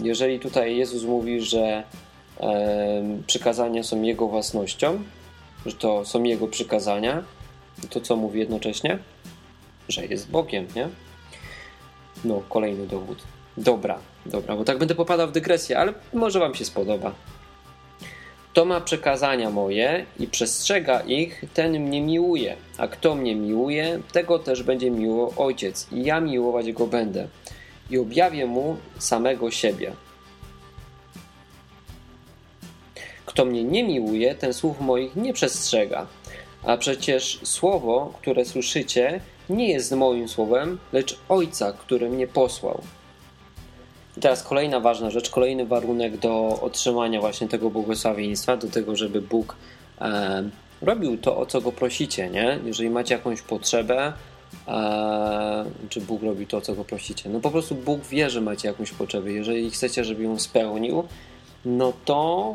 Jeżeli 0.01 0.41
tutaj 0.41 0.77
Jezus 0.77 1.05
mówi, 1.05 1.41
że 1.41 1.83
e, 2.41 3.03
przykazania 3.27 3.83
są 3.83 4.03
Jego 4.03 4.29
własnością, 4.29 5.03
że 5.67 5.73
to 5.73 6.05
są 6.05 6.23
Jego 6.23 6.49
przykazania, 6.49 7.23
to 7.91 8.01
co 8.01 8.17
mówi 8.17 8.41
jednocześnie? 8.41 8.99
Że 9.89 10.07
jest 10.07 10.31
Bogiem, 10.31 10.67
nie? 10.77 10.89
No, 12.25 12.43
kolejny 12.49 12.87
dowód. 12.87 13.23
Dobra, 13.57 13.99
dobra, 14.27 14.57
bo 14.57 14.65
tak 14.65 14.79
będę 14.79 14.95
popadał 14.95 15.29
w 15.29 15.33
dygresję, 15.33 15.79
ale 15.79 15.95
może 16.13 16.41
Wam 16.41 16.55
się 16.55 16.65
spodoba. 16.65 17.15
Kto 18.53 18.65
ma 18.65 18.81
przekazania 18.81 19.51
moje 19.51 20.07
i 20.21 20.27
przestrzega 20.27 21.01
ich, 21.01 21.45
ten 21.55 21.81
mnie 21.81 22.01
miłuje, 22.01 22.57
a 22.79 22.89
kto 22.89 23.15
mnie 23.15 23.37
miłuje, 23.37 24.01
tego 24.13 24.39
też 24.39 24.63
będzie 24.63 24.91
miło 24.91 25.33
Ojciec 25.37 25.93
i 25.93 26.05
ja 26.05 26.21
miłować 26.21 26.73
go 26.73 26.87
będę 26.87 27.29
i 27.93 27.99
objawię 27.99 28.47
mu 28.47 28.77
samego 28.99 29.51
siebie. 29.51 29.93
Kto 33.27 33.45
mnie 33.45 33.65
nie 33.65 33.85
miłuje, 33.85 34.35
ten 34.35 34.55
słów 34.55 34.81
moich 34.81 35.17
nie 35.17 35.33
przestrzega. 35.33 36.07
A 36.65 36.77
przecież 36.77 37.41
słowo, 37.43 38.13
które 38.21 38.45
słyszycie, 38.45 39.21
nie 39.51 39.69
jest 39.69 39.93
moim 39.93 40.29
słowem, 40.29 40.79
lecz 40.93 41.19
Ojca, 41.29 41.73
który 41.73 42.11
mnie 42.11 42.27
posłał. 42.27 42.83
I 44.17 44.21
teraz 44.21 44.43
kolejna 44.43 44.81
ważna 44.81 45.11
rzecz, 45.11 45.31
kolejny 45.31 45.67
warunek 45.67 46.17
do 46.17 46.61
otrzymania 46.61 47.21
właśnie 47.21 47.49
tego 47.49 47.71
błogosławieństwa, 47.71 48.57
do 48.57 48.69
tego, 48.69 48.97
żeby 48.97 49.21
Bóg 49.23 49.57
e, 50.01 50.43
robił 50.83 51.19
to, 51.19 51.37
o 51.37 51.47
co 51.47 51.61
go 51.61 51.73
prosicie, 51.73 52.31
nie? 52.31 52.59
Jeżeli 52.65 52.91
macie 52.91 53.15
jakąś 53.15 53.43
potrzebę, 53.43 54.13
e, 54.69 55.65
czy 55.89 56.01
Bóg 56.01 56.23
robi 56.23 56.47
to, 56.47 56.61
co 56.61 56.75
go 56.75 56.85
prosicie? 56.85 57.29
No 57.29 57.41
po 57.41 57.51
prostu 57.51 57.75
Bóg 57.75 58.07
wie, 58.07 58.31
że 58.31 58.41
macie 58.41 58.69
jakąś 58.69 58.91
potrzebę. 58.91 59.33
Jeżeli 59.33 59.71
chcecie, 59.71 60.05
żeby 60.05 60.23
ją 60.23 60.39
spełnił, 60.39 61.05
no 61.65 61.93
to 62.05 62.55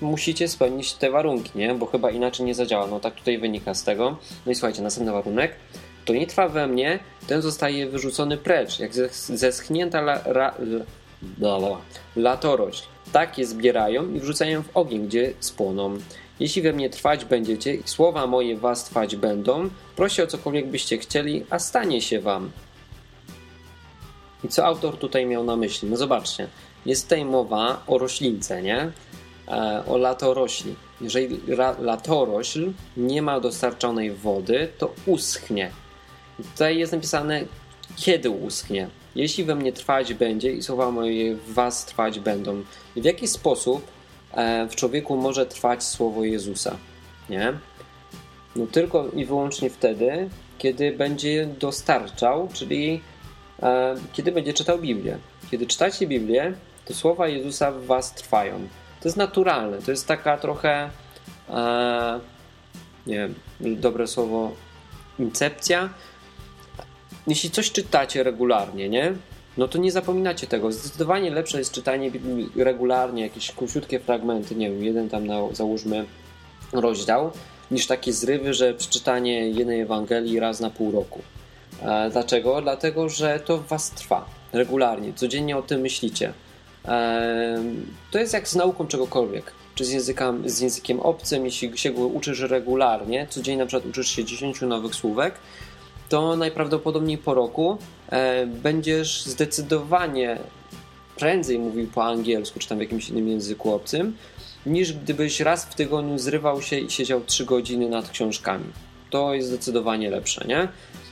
musicie 0.00 0.48
spełnić 0.48 0.92
te 0.92 1.10
warunki, 1.10 1.50
nie? 1.58 1.74
Bo 1.74 1.86
chyba 1.86 2.10
inaczej 2.10 2.46
nie 2.46 2.54
zadziała. 2.54 2.86
No 2.86 3.00
tak 3.00 3.14
tutaj 3.14 3.38
wynika 3.38 3.74
z 3.74 3.84
tego. 3.84 4.16
No 4.46 4.52
i 4.52 4.54
słuchajcie, 4.54 4.82
następny 4.82 5.12
warunek. 5.12 5.56
To 6.04 6.12
nie 6.12 6.26
trwa 6.26 6.48
we 6.48 6.66
mnie, 6.66 6.98
ten 7.26 7.42
zostaje 7.42 7.86
wyrzucony 7.86 8.36
precz, 8.36 8.78
jak 8.78 8.94
zeschnięta 9.14 9.98
la, 9.98 10.20
ra, 10.24 10.54
la, 11.40 11.56
la, 11.56 11.76
latorość. 12.16 12.88
Tak 13.12 13.34
zbierają 13.42 14.12
i 14.14 14.20
wrzucają 14.20 14.62
w 14.62 14.76
ogień, 14.76 15.06
gdzie 15.06 15.32
spłoną. 15.40 15.98
Jeśli 16.40 16.62
we 16.62 16.72
mnie 16.72 16.90
trwać 16.90 17.24
będziecie 17.24 17.74
i 17.74 17.82
słowa 17.84 18.26
moje 18.26 18.56
was 18.56 18.84
trwać 18.84 19.16
będą, 19.16 19.70
proście 19.96 20.24
o 20.24 20.26
cokolwiek 20.26 20.66
byście 20.66 20.98
chcieli, 20.98 21.44
a 21.50 21.58
stanie 21.58 22.00
się 22.00 22.20
wam. 22.20 22.50
I 24.44 24.48
co 24.48 24.66
autor 24.66 24.96
tutaj 24.96 25.26
miał 25.26 25.44
na 25.44 25.56
myśli? 25.56 25.90
No 25.90 25.96
zobaczcie, 25.96 26.48
jest 26.86 27.02
tutaj 27.02 27.24
mowa 27.24 27.82
o 27.86 27.98
roślince, 27.98 28.62
nie? 28.62 28.92
E, 29.48 29.82
o 29.86 29.98
latorośli. 29.98 30.74
Jeżeli 31.00 31.40
latorośl 31.78 32.72
nie 32.96 33.22
ma 33.22 33.40
dostarczonej 33.40 34.10
wody, 34.10 34.68
to 34.78 34.94
uschnie. 35.06 35.70
Tutaj 36.36 36.78
jest 36.78 36.92
napisane, 36.92 37.44
kiedy 37.96 38.30
uschnie. 38.30 38.88
Jeśli 39.14 39.44
we 39.44 39.54
mnie 39.54 39.72
trwać 39.72 40.14
będzie 40.14 40.52
i 40.52 40.62
słowa 40.62 40.90
moje 40.90 41.34
w 41.34 41.52
was 41.52 41.86
trwać 41.86 42.20
będą. 42.20 42.62
W 42.96 43.04
jaki 43.04 43.28
sposób 43.28 43.93
w 44.70 44.74
człowieku 44.74 45.16
może 45.16 45.46
trwać 45.46 45.84
słowo 45.84 46.24
Jezusa? 46.24 46.76
Nie? 47.30 47.52
No 48.56 48.66
tylko 48.66 49.08
i 49.08 49.24
wyłącznie 49.24 49.70
wtedy, 49.70 50.28
kiedy 50.58 50.92
będzie 50.92 51.46
dostarczał, 51.46 52.48
czyli 52.52 53.00
e, 53.62 53.94
kiedy 54.12 54.32
będzie 54.32 54.52
czytał 54.52 54.78
Biblię. 54.78 55.18
Kiedy 55.50 55.66
czytacie 55.66 56.06
Biblię, 56.06 56.52
to 56.84 56.94
słowa 56.94 57.28
Jezusa 57.28 57.72
w 57.72 57.86
was 57.86 58.14
trwają. 58.14 58.54
To 59.00 59.08
jest 59.08 59.16
naturalne, 59.16 59.78
to 59.78 59.90
jest 59.90 60.08
taka 60.08 60.36
trochę 60.36 60.90
e, 61.50 62.20
nie 63.06 63.16
wiem, 63.16 63.34
dobre 63.80 64.06
słowo 64.06 64.52
incepcja. 65.18 65.88
Jeśli 67.26 67.50
coś 67.50 67.72
czytacie 67.72 68.22
regularnie, 68.22 68.88
nie? 68.88 69.14
No 69.56 69.68
to 69.68 69.78
nie 69.78 69.92
zapominacie 69.92 70.46
tego. 70.46 70.72
Zdecydowanie 70.72 71.30
lepsze 71.30 71.58
jest 71.58 71.72
czytanie 71.72 72.10
regularnie, 72.56 73.22
jakieś 73.22 73.52
króciutkie 73.52 74.00
fragmenty, 74.00 74.54
nie 74.54 74.70
wiem, 74.70 74.84
jeden 74.84 75.10
tam 75.10 75.26
na, 75.26 75.34
załóżmy 75.52 76.04
rozdział, 76.72 77.30
niż 77.70 77.86
takie 77.86 78.12
zrywy, 78.12 78.54
że 78.54 78.74
przeczytanie 78.74 79.48
jednej 79.48 79.80
Ewangelii 79.80 80.40
raz 80.40 80.60
na 80.60 80.70
pół 80.70 80.92
roku. 80.92 81.22
E, 81.82 82.10
dlaczego? 82.10 82.62
Dlatego, 82.62 83.08
że 83.08 83.40
to 83.40 83.58
w 83.58 83.66
was 83.66 83.90
trwa 83.90 84.24
regularnie, 84.52 85.12
codziennie 85.14 85.56
o 85.56 85.62
tym 85.62 85.80
myślicie. 85.80 86.32
To 88.10 88.18
jest 88.18 88.34
jak 88.34 88.48
z 88.48 88.54
nauką 88.54 88.86
czegokolwiek, 88.86 89.52
czy 89.74 89.84
z, 89.84 89.90
języka, 89.90 90.34
z 90.44 90.60
językiem 90.60 91.00
obcym, 91.00 91.44
jeśli 91.44 91.78
się 91.78 91.90
go 91.90 92.06
uczysz 92.06 92.40
regularnie, 92.40 93.26
codziennie 93.30 93.62
na 93.62 93.66
przykład 93.66 93.90
uczysz 93.90 94.08
się 94.08 94.24
10 94.24 94.60
nowych 94.60 94.94
słówek, 94.94 95.34
to 96.08 96.36
najprawdopodobniej 96.36 97.18
po 97.18 97.34
roku 97.34 97.78
e, 98.10 98.46
będziesz 98.46 99.22
zdecydowanie 99.22 100.38
prędzej 101.16 101.58
mówił 101.58 101.86
po 101.86 102.04
angielsku, 102.04 102.58
czy 102.58 102.68
tam 102.68 102.78
w 102.78 102.80
jakimś 102.80 103.08
innym 103.08 103.28
języku 103.28 103.74
obcym, 103.74 104.16
niż 104.66 104.92
gdybyś 104.92 105.40
raz 105.40 105.64
w 105.64 105.74
tygodniu 105.74 106.18
zrywał 106.18 106.62
się 106.62 106.78
i 106.78 106.90
siedział 106.90 107.20
3 107.26 107.44
godziny 107.44 107.88
nad 107.88 108.10
książkami. 108.10 108.64
To 109.10 109.34
jest 109.34 109.48
zdecydowanie 109.48 110.10
lepsze, 110.10 110.44
nie? 110.48 110.68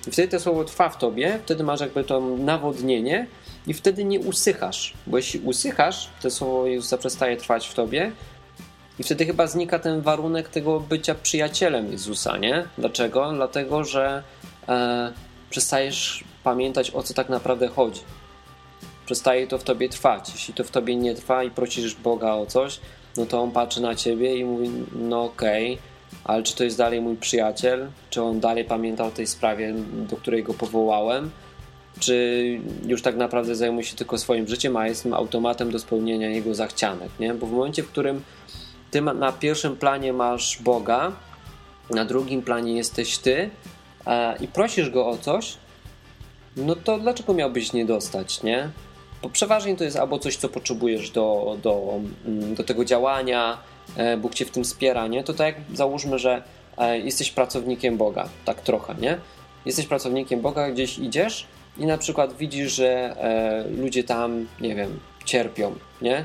I 0.08 0.11
wtedy 0.11 0.28
to 0.28 0.40
słowo 0.40 0.64
trwa 0.64 0.88
w 0.88 0.99
tobie, 0.99 1.38
wtedy 1.44 1.64
masz 1.64 1.80
jakby 1.80 2.04
to 2.04 2.20
nawodnienie, 2.20 3.26
i 3.66 3.75
wtedy 3.75 4.04
nie 4.04 4.20
usychasz, 4.20 4.94
bo 5.06 5.16
jeśli 5.16 5.40
usychasz, 5.40 6.11
to 6.22 6.30
słowo 6.30 6.66
Jezusa 6.66 6.99
przestaje 6.99 7.37
trwać 7.37 7.68
w 7.68 7.75
tobie 7.75 8.12
i 8.99 9.02
wtedy 9.02 9.26
chyba 9.26 9.46
znika 9.46 9.78
ten 9.78 10.00
warunek 10.00 10.49
tego 10.49 10.80
bycia 10.80 11.14
przyjacielem 11.14 11.92
Jezusa, 11.92 12.37
nie? 12.37 12.64
Dlaczego? 12.78 13.32
Dlatego, 13.32 13.84
że 13.84 14.22
e, 14.69 15.12
przestajesz 15.50 16.25
pamiętać 16.45 16.90
o 16.90 17.02
co 17.02 17.14
tak 17.14 17.28
naprawdę 17.28 17.69
chodzi. 17.69 18.00
Przestaje 19.07 19.47
to 19.47 19.59
w 19.59 19.64
tobie 19.64 19.88
trwać. 19.88 20.31
Jeśli 20.33 20.54
to 20.54 20.64
w 20.64 20.71
tobie 20.71 20.97
nie 20.97 21.14
trwa 21.14 21.45
i 21.45 21.50
prosisz 21.50 21.95
Boga 21.95 22.33
o 22.33 22.47
coś, 22.47 22.81
no 23.16 23.26
to 23.26 23.42
on 23.42 23.50
patrzy 23.50 23.81
na 23.81 23.95
ciebie 23.95 24.37
i 24.37 24.45
mówi: 24.45 24.71
No 24.92 25.25
okej, 25.25 25.73
okay, 25.73 25.85
ale 26.25 26.42
czy 26.42 26.57
to 26.57 26.64
jest 26.64 26.78
dalej 26.78 27.00
mój 27.00 27.16
przyjaciel? 27.16 27.90
Czy 28.11 28.23
on 28.23 28.40
dalej 28.40 28.64
pamięta 28.64 29.04
o 29.04 29.11
tej 29.11 29.26
sprawie, 29.26 29.75
do 29.92 30.16
której 30.16 30.42
go 30.42 30.54
powołałem? 30.54 31.31
czy 32.00 32.61
już 32.87 33.02
tak 33.02 33.16
naprawdę 33.16 33.54
zajmuje 33.54 33.85
się 33.85 33.97
tylko 33.97 34.19
swoim 34.19 34.49
życiem, 34.49 34.76
a 34.76 34.88
jestem 34.88 35.14
automatem 35.14 35.71
do 35.71 35.78
spełnienia 35.78 36.28
jego 36.28 36.54
zachcianek, 36.54 37.11
nie? 37.21 37.35
Bo 37.35 37.47
w 37.47 37.52
momencie, 37.52 37.83
w 37.83 37.88
którym 37.88 38.23
ty 38.90 39.00
na 39.00 39.33
pierwszym 39.33 39.76
planie 39.76 40.12
masz 40.12 40.62
Boga, 40.62 41.12
na 41.90 42.04
drugim 42.04 42.42
planie 42.42 42.76
jesteś 42.76 43.19
ty 43.19 43.50
i 44.40 44.49
prosisz 44.49 44.90
go 44.90 45.06
o 45.06 45.18
coś, 45.18 45.56
no 46.56 46.76
to 46.76 46.99
dlaczego 46.99 47.35
miałbyś 47.35 47.73
nie 47.73 47.85
dostać, 47.85 48.42
nie? 48.42 48.71
Bo 49.23 49.28
przeważnie 49.28 49.76
to 49.76 49.85
jest 49.85 49.97
albo 49.97 50.18
coś, 50.18 50.37
co 50.37 50.49
potrzebujesz 50.49 51.11
do, 51.11 51.56
do, 51.62 52.00
mm, 52.26 52.54
do 52.54 52.64
tego 52.64 52.85
działania, 52.85 53.59
e, 53.97 54.16
Bóg 54.16 54.35
cię 54.35 54.44
w 54.44 54.50
tym 54.50 54.64
wspiera, 54.64 55.06
nie? 55.06 55.25
To 55.25 55.35
tak 55.35 55.47
jak 55.47 55.56
załóżmy, 55.76 56.18
że 56.18 56.42
e, 56.78 56.99
jesteś 56.99 57.30
pracownikiem 57.30 57.97
Boga, 57.97 58.28
tak 58.44 58.61
trochę, 58.61 58.94
nie? 58.94 59.18
Jesteś 59.66 59.87
pracownikiem 59.87 60.40
Boga, 60.40 60.71
gdzieś 60.71 60.99
idziesz 60.99 61.47
i 61.78 61.87
na 61.87 61.99
przykład 61.99 62.37
widzisz, 62.37 62.73
że 62.73 62.88
e, 62.88 63.64
ludzie 63.68 64.04
tam, 64.04 64.47
nie 64.61 64.75
wiem, 64.75 65.00
cierpią, 65.25 65.75
nie? 66.02 66.25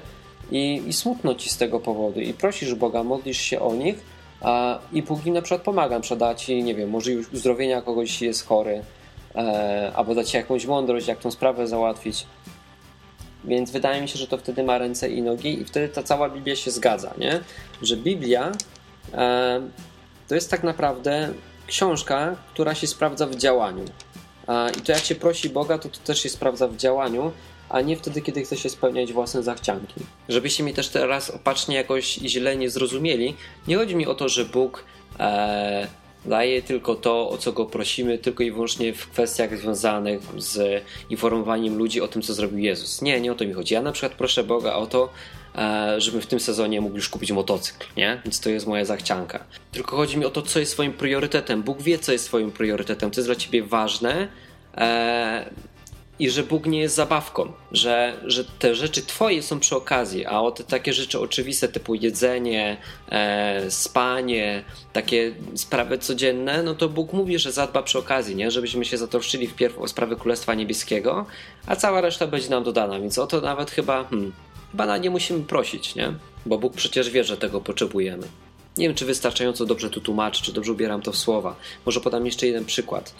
I, 0.51 0.83
I 0.87 0.93
smutno 0.93 1.35
ci 1.35 1.49
z 1.49 1.57
tego 1.57 1.79
powodu 1.79 2.19
i 2.19 2.33
prosisz 2.33 2.75
Boga, 2.75 3.03
modlisz 3.03 3.41
się 3.41 3.59
o 3.59 3.75
nich 3.75 4.16
i 4.93 5.03
Bóg 5.03 5.25
im 5.25 5.33
na 5.33 5.41
przykład 5.41 5.61
pomaga, 5.61 5.99
przeda 5.99 6.35
ci, 6.35 6.63
nie 6.63 6.75
wiem, 6.75 6.89
może 6.89 7.11
już 7.11 7.33
uzdrowienia 7.33 7.81
kogoś 7.81 8.21
jest 8.21 8.47
chory 8.47 8.83
e, 9.35 9.91
albo 9.95 10.15
da 10.15 10.23
ci 10.23 10.37
jakąś 10.37 10.65
mądrość, 10.65 11.07
jak 11.07 11.19
tą 11.19 11.31
sprawę 11.31 11.67
załatwić. 11.67 12.25
Więc 13.43 13.71
wydaje 13.71 14.01
mi 14.01 14.09
się, 14.09 14.19
że 14.19 14.27
to 14.27 14.37
wtedy 14.37 14.63
ma 14.63 14.77
ręce 14.77 15.09
i 15.09 15.21
nogi 15.21 15.61
i 15.61 15.65
wtedy 15.65 15.89
ta 15.89 16.03
cała 16.03 16.29
Biblia 16.29 16.55
się 16.55 16.71
zgadza, 16.71 17.13
nie? 17.17 17.39
Że 17.81 17.97
Biblia 17.97 18.51
e, 19.13 19.61
to 20.27 20.35
jest 20.35 20.51
tak 20.51 20.63
naprawdę 20.63 21.33
książka, 21.67 22.35
która 22.53 22.75
się 22.75 22.87
sprawdza 22.87 23.27
w 23.27 23.35
działaniu. 23.35 23.85
I 24.77 24.81
to 24.81 24.91
jak 24.91 25.03
się 25.03 25.15
prosi 25.15 25.49
Boga, 25.49 25.77
to 25.77 25.89
to 25.89 25.99
też 25.99 26.19
się 26.23 26.29
sprawdza 26.29 26.67
w 26.67 26.75
działaniu, 26.75 27.31
a 27.69 27.81
nie 27.81 27.97
wtedy, 27.97 28.21
kiedy 28.21 28.43
chce 28.43 28.57
się 28.57 28.69
spełniać 28.69 29.13
własne 29.13 29.43
zachcianki. 29.43 29.95
Żebyście 30.29 30.63
mi 30.63 30.73
też 30.73 30.89
teraz 30.89 31.29
opacznie 31.29 31.75
jakoś 31.75 32.13
źle 32.13 32.55
nie 32.55 32.69
zrozumieli, 32.69 33.35
nie 33.67 33.77
chodzi 33.77 33.95
mi 33.95 34.07
o 34.07 34.15
to, 34.15 34.29
że 34.29 34.45
Bóg 34.45 34.83
e, 35.19 35.87
daje 36.25 36.61
tylko 36.61 36.95
to, 36.95 37.29
o 37.29 37.37
co 37.37 37.51
go 37.51 37.65
prosimy, 37.65 38.17
tylko 38.17 38.43
i 38.43 38.51
wyłącznie 38.51 38.93
w 38.93 39.09
kwestiach 39.09 39.57
związanych 39.57 40.21
z 40.37 40.83
informowaniem 41.09 41.77
ludzi 41.77 42.01
o 42.01 42.07
tym, 42.07 42.21
co 42.21 42.33
zrobił 42.33 42.59
Jezus. 42.59 43.01
Nie, 43.01 43.21
nie 43.21 43.31
o 43.31 43.35
to 43.35 43.45
mi 43.45 43.53
chodzi. 43.53 43.73
Ja 43.73 43.81
na 43.81 43.91
przykład 43.91 44.13
proszę 44.13 44.43
Boga 44.43 44.73
o 44.73 44.87
to, 44.87 45.09
e, 45.55 46.01
żebym 46.01 46.21
w 46.21 46.27
tym 46.27 46.39
sezonie 46.39 46.81
mógł 46.81 46.95
już 46.95 47.09
kupić 47.09 47.31
motocykl, 47.31 47.87
nie? 47.97 48.21
Więc 48.25 48.39
to 48.39 48.49
jest 48.49 48.67
moja 48.67 48.85
zachcianka. 48.85 49.43
Tylko 49.71 49.95
chodzi 49.95 50.17
mi 50.17 50.25
o 50.25 50.29
to, 50.29 50.41
co 50.41 50.59
jest 50.59 50.71
swoim 50.71 50.93
priorytetem. 50.93 51.63
Bóg 51.63 51.81
wie, 51.81 51.99
co 51.99 52.11
jest 52.11 52.25
swoim 52.25 52.51
priorytetem, 52.51 53.11
co 53.11 53.21
jest 53.21 53.27
dla 53.27 53.35
ciebie 53.35 53.63
ważne. 53.63 54.27
I 56.19 56.29
że 56.29 56.43
Bóg 56.43 56.65
nie 56.65 56.79
jest 56.79 56.95
zabawką, 56.95 57.51
że, 57.71 58.13
że 58.25 58.45
te 58.45 58.75
rzeczy 58.75 59.01
Twoje 59.01 59.43
są 59.43 59.59
przy 59.59 59.75
okazji, 59.75 60.25
a 60.25 60.41
o 60.41 60.51
te 60.51 60.63
takie 60.63 60.93
rzeczy 60.93 61.19
oczywiste 61.19 61.67
typu 61.67 61.95
jedzenie, 61.95 62.77
e, 63.09 63.71
spanie, 63.71 64.63
takie 64.93 65.35
sprawy 65.55 65.97
codzienne, 65.97 66.63
no 66.63 66.75
to 66.75 66.89
Bóg 66.89 67.13
mówi, 67.13 67.39
że 67.39 67.51
zadba 67.51 67.83
przy 67.83 67.99
okazji, 67.99 68.35
nie? 68.35 68.51
żebyśmy 68.51 68.85
się 68.85 68.97
zatroszczyli 68.97 69.47
wpierw 69.47 69.79
o 69.79 69.87
sprawę 69.87 70.15
Królestwa 70.15 70.53
Niebieskiego, 70.53 71.25
a 71.67 71.75
cała 71.75 72.01
reszta 72.01 72.27
będzie 72.27 72.49
nam 72.49 72.63
dodana, 72.63 72.99
więc 72.99 73.17
o 73.17 73.27
to 73.27 73.41
nawet 73.41 73.71
chyba, 73.71 74.03
hmm, 74.03 74.31
chyba 74.71 74.97
nie 74.97 75.09
musimy 75.09 75.43
prosić, 75.43 75.95
nie? 75.95 76.13
bo 76.45 76.57
Bóg 76.57 76.73
przecież 76.73 77.09
wie, 77.09 77.23
że 77.23 77.37
tego 77.37 77.61
potrzebujemy. 77.61 78.27
Nie 78.77 78.87
wiem, 78.87 78.95
czy 78.95 79.05
wystarczająco 79.05 79.65
dobrze 79.65 79.89
to 79.89 79.99
tłumaczę, 79.99 80.43
czy 80.43 80.53
dobrze 80.53 80.71
ubieram 80.71 81.01
to 81.01 81.11
w 81.11 81.17
słowa. 81.17 81.55
Może 81.85 82.01
podam 82.01 82.25
jeszcze 82.25 82.47
jeden 82.47 82.65
przykład. 82.65 83.13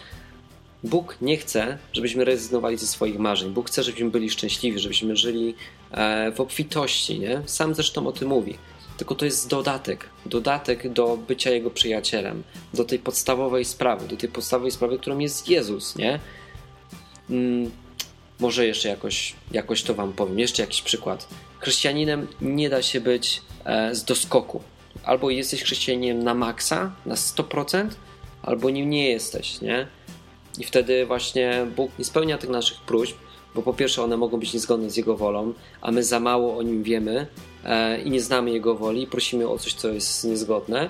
Bóg 0.84 1.18
nie 1.22 1.38
chce, 1.38 1.78
żebyśmy 1.94 2.26
rezygnowali 2.26 2.78
ze 2.78 2.88
swoich 2.88 3.20
marzeń. 3.20 3.50
Bóg 3.50 3.68
chce, 3.68 3.84
żebyśmy 3.84 4.10
byli 4.10 4.30
szczęśliwi, 4.30 4.80
żebyśmy 4.80 5.16
żyli 5.16 5.56
e, 5.92 6.32
w 6.32 6.42
obfitości. 6.42 7.20
Nie? 7.20 7.42
Sam 7.46 7.76
zresztą 7.76 8.08
o 8.08 8.12
tym 8.12 8.28
mówi. 8.28 8.58
Tylko 8.98 9.16
to 9.16 9.26
jest 9.26 9.50
dodatek. 9.50 10.10
Dodatek 10.26 10.94
do 10.94 11.18
bycia 11.18 11.52
Jego 11.52 11.72
przyjacielem. 11.72 12.44
Do 12.74 12.84
tej 12.84 13.00
podstawowej 13.00 13.66
sprawy. 13.66 14.08
Do 14.08 14.18
tej 14.18 14.30
podstawowej 14.30 14.72
sprawy, 14.72 15.00
którą 15.00 15.18
jest 15.20 15.50
Jezus. 15.50 15.96
Nie? 15.96 16.20
Hmm, 17.28 17.72
może 18.40 18.66
jeszcze 18.66 18.90
jakoś, 18.90 19.36
jakoś 19.52 19.84
to 19.84 19.94
Wam 19.96 20.14
powiem. 20.14 20.40
Jeszcze 20.40 20.62
jakiś 20.64 20.82
przykład. 20.82 21.28
Chrześcijaninem 21.60 22.28
nie 22.42 22.70
da 22.70 22.82
się 22.82 23.02
być 23.02 23.42
e, 23.66 23.96
z 23.96 24.04
doskoku. 24.04 24.62
Albo 25.04 25.30
jesteś 25.30 25.64
chrześcijaninem 25.64 26.24
na 26.24 26.34
maksa, 26.34 26.92
na 27.06 27.16
100%, 27.16 27.88
albo 28.42 28.70
nim 28.70 28.90
nie 28.90 29.10
jesteś. 29.10 29.62
Nie? 29.62 29.88
I 30.58 30.64
wtedy 30.64 31.06
właśnie 31.06 31.68
Bóg 31.76 31.92
nie 32.00 32.06
spełnia 32.06 32.38
tych 32.38 32.50
naszych 32.50 32.82
próśb, 32.82 33.18
bo 33.56 33.62
po 33.62 33.74
pierwsze 33.74 34.04
one 34.04 34.18
mogą 34.18 34.40
być 34.40 34.54
niezgodne 34.54 34.90
z 34.90 34.98
Jego 34.98 35.18
wolą, 35.18 35.54
a 35.82 35.92
my 35.92 36.04
za 36.04 36.20
mało 36.20 36.58
o 36.58 36.62
Nim 36.62 36.84
wiemy 36.84 37.28
e, 37.66 38.02
i 38.02 38.10
nie 38.10 38.22
znamy 38.22 38.52
Jego 38.52 38.76
woli 38.76 39.02
i 39.02 39.08
prosimy 39.08 39.50
o 39.50 39.58
coś, 39.58 39.74
co 39.74 39.88
jest 39.88 40.24
niezgodne. 40.24 40.90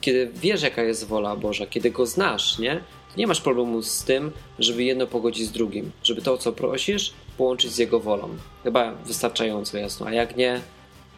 Kiedy 0.00 0.30
wiesz, 0.34 0.62
jaka 0.62 0.82
jest 0.82 1.06
wola 1.06 1.36
Boża, 1.36 1.66
kiedy 1.66 1.90
Go 1.90 2.06
znasz, 2.06 2.58
nie? 2.58 2.74
To 3.12 3.20
nie 3.20 3.26
masz 3.26 3.40
problemu 3.40 3.82
z 3.82 4.04
tym, 4.04 4.32
żeby 4.58 4.84
jedno 4.84 5.06
pogodzić 5.06 5.46
z 5.46 5.52
drugim, 5.52 5.90
żeby 6.02 6.22
to, 6.22 6.38
co 6.38 6.52
prosisz, 6.52 7.12
połączyć 7.38 7.72
z 7.72 7.78
Jego 7.78 8.00
wolą. 8.00 8.28
Chyba 8.64 8.92
wystarczająco 8.92 9.78
jasno, 9.78 10.06
a 10.06 10.12
jak 10.12 10.36
nie, 10.36 10.60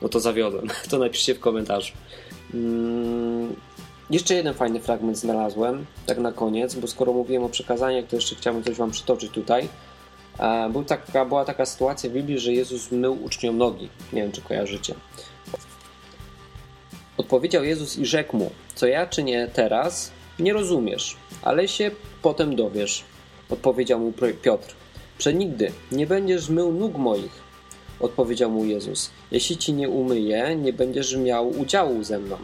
no 0.02 0.08
to 0.08 0.20
zawiodłem. 0.20 0.68
To 0.90 0.98
napiszcie 0.98 1.34
w 1.34 1.40
komentarzu. 1.40 1.92
Jeszcze 4.10 4.34
jeden 4.34 4.54
fajny 4.54 4.80
fragment 4.80 5.18
znalazłem, 5.18 5.86
tak 6.06 6.18
na 6.18 6.32
koniec, 6.32 6.74
bo 6.74 6.86
skoro 6.86 7.12
mówiłem 7.12 7.44
o 7.44 7.48
przekazaniach, 7.48 8.04
to 8.06 8.16
jeszcze 8.16 8.34
chciałbym 8.36 8.64
coś 8.64 8.76
Wam 8.76 8.90
przytoczyć 8.90 9.32
tutaj. 9.32 9.68
E, 10.38 10.70
był 10.70 10.84
taka, 10.84 11.24
była 11.24 11.44
taka 11.44 11.66
sytuacja 11.66 12.10
w 12.10 12.12
Biblii, 12.12 12.38
że 12.38 12.52
Jezus 12.52 12.92
mył 12.92 13.24
uczniom 13.24 13.58
nogi. 13.58 13.88
Nie 14.12 14.22
wiem, 14.22 14.32
czy 14.32 14.42
kojarzycie. 14.42 14.94
Odpowiedział 17.16 17.64
Jezus 17.64 17.98
i 17.98 18.06
rzekł 18.06 18.36
mu: 18.36 18.50
Co 18.74 18.86
ja 18.86 19.06
czynię 19.06 19.48
teraz, 19.52 20.10
nie 20.38 20.52
rozumiesz, 20.52 21.16
ale 21.42 21.68
się 21.68 21.90
potem 22.22 22.56
dowiesz. 22.56 23.04
Odpowiedział 23.50 24.00
mu 24.00 24.12
Piotr: 24.42 24.74
Przenigdy 25.18 25.72
nie 25.92 26.06
będziesz 26.06 26.48
mył 26.48 26.72
nóg 26.72 26.96
moich. 26.96 27.48
Odpowiedział 28.00 28.50
mu 28.50 28.64
Jezus: 28.64 29.10
Jeśli 29.30 29.56
ci 29.56 29.72
nie 29.72 29.88
umyję, 29.88 30.56
nie 30.56 30.72
będziesz 30.72 31.16
miał 31.16 31.48
udziału 31.48 32.04
ze 32.04 32.18
mną. 32.18 32.36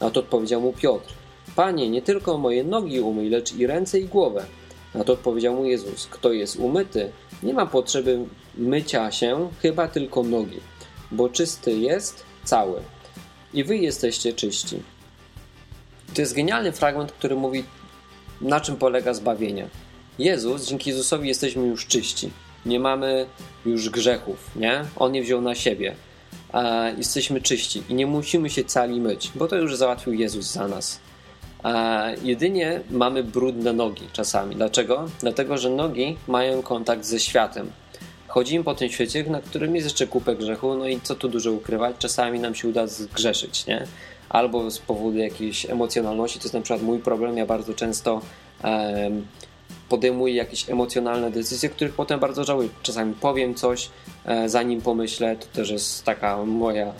Na 0.00 0.10
to 0.10 0.20
odpowiedział 0.20 0.60
mu 0.60 0.72
Piotr: 0.72 1.12
Panie, 1.56 1.90
nie 1.90 2.02
tylko 2.02 2.38
moje 2.38 2.64
nogi 2.64 3.00
umyj, 3.00 3.28
lecz 3.28 3.54
i 3.54 3.66
ręce 3.66 4.00
i 4.00 4.04
głowę. 4.04 4.44
Na 4.94 5.04
to 5.04 5.12
odpowiedział 5.12 5.54
mu 5.54 5.64
Jezus: 5.64 6.06
Kto 6.06 6.32
jest 6.32 6.56
umyty, 6.56 7.12
nie 7.42 7.54
ma 7.54 7.66
potrzeby 7.66 8.18
mycia 8.54 9.10
się, 9.10 9.50
chyba 9.62 9.88
tylko 9.88 10.22
nogi, 10.22 10.60
bo 11.10 11.28
czysty 11.28 11.72
jest 11.72 12.24
cały. 12.44 12.80
I 13.54 13.64
wy 13.64 13.76
jesteście 13.76 14.32
czyści. 14.32 14.82
To 16.14 16.20
jest 16.20 16.34
genialny 16.34 16.72
fragment, 16.72 17.12
który 17.12 17.36
mówi, 17.36 17.64
na 18.40 18.60
czym 18.60 18.76
polega 18.76 19.14
zbawienie. 19.14 19.68
Jezus, 20.18 20.66
dzięki 20.66 20.90
Jezusowi 20.90 21.28
jesteśmy 21.28 21.66
już 21.66 21.86
czyści. 21.86 22.30
Nie 22.66 22.80
mamy 22.80 23.26
już 23.66 23.90
grzechów, 23.90 24.50
nie? 24.56 24.84
On 24.96 25.14
je 25.14 25.22
wziął 25.22 25.40
na 25.40 25.54
siebie 25.54 25.94
e, 26.54 26.94
jesteśmy 26.96 27.40
czyści 27.40 27.82
i 27.88 27.94
nie 27.94 28.06
musimy 28.06 28.50
się 28.50 28.64
cali 28.64 29.00
myć, 29.00 29.32
bo 29.34 29.48
to 29.48 29.56
już 29.56 29.76
załatwił 29.76 30.12
Jezus 30.12 30.52
za 30.52 30.68
nas. 30.68 31.00
E, 31.64 32.14
jedynie 32.22 32.80
mamy 32.90 33.24
brudne 33.24 33.72
nogi 33.72 34.08
czasami. 34.12 34.56
Dlaczego? 34.56 35.08
Dlatego, 35.20 35.58
że 35.58 35.70
nogi 35.70 36.16
mają 36.28 36.62
kontakt 36.62 37.04
ze 37.04 37.20
światem. 37.20 37.70
Chodzimy 38.28 38.64
po 38.64 38.74
tym 38.74 38.88
świecie, 38.88 39.24
na 39.24 39.40
którym 39.40 39.74
jest 39.74 39.86
jeszcze 39.86 40.06
kupę 40.06 40.36
grzechu, 40.36 40.74
no 40.74 40.88
i 40.88 41.00
co 41.00 41.14
tu 41.14 41.28
dużo 41.28 41.52
ukrywać, 41.52 41.96
czasami 41.98 42.40
nam 42.40 42.54
się 42.54 42.68
uda 42.68 42.86
zgrzeszyć, 42.86 43.66
nie? 43.66 43.86
Albo 44.28 44.70
z 44.70 44.78
powodu 44.78 45.18
jakiejś 45.18 45.70
emocjonalności, 45.70 46.38
to 46.38 46.44
jest 46.44 46.54
na 46.54 46.60
przykład 46.60 46.82
mój 46.82 46.98
problem, 46.98 47.36
ja 47.36 47.46
bardzo 47.46 47.74
często 47.74 48.20
podejmuję 49.90 50.34
jakieś 50.34 50.70
emocjonalne 50.70 51.30
decyzje, 51.30 51.68
których 51.68 51.94
potem 51.94 52.20
bardzo 52.20 52.44
żałuję. 52.44 52.68
Czasami 52.82 53.14
powiem 53.14 53.54
coś, 53.54 53.90
e, 54.24 54.48
zanim 54.48 54.80
pomyślę, 54.80 55.36
to 55.36 55.46
też 55.46 55.70
jest 55.70 56.04
taka 56.04 56.44
moja 56.44 56.92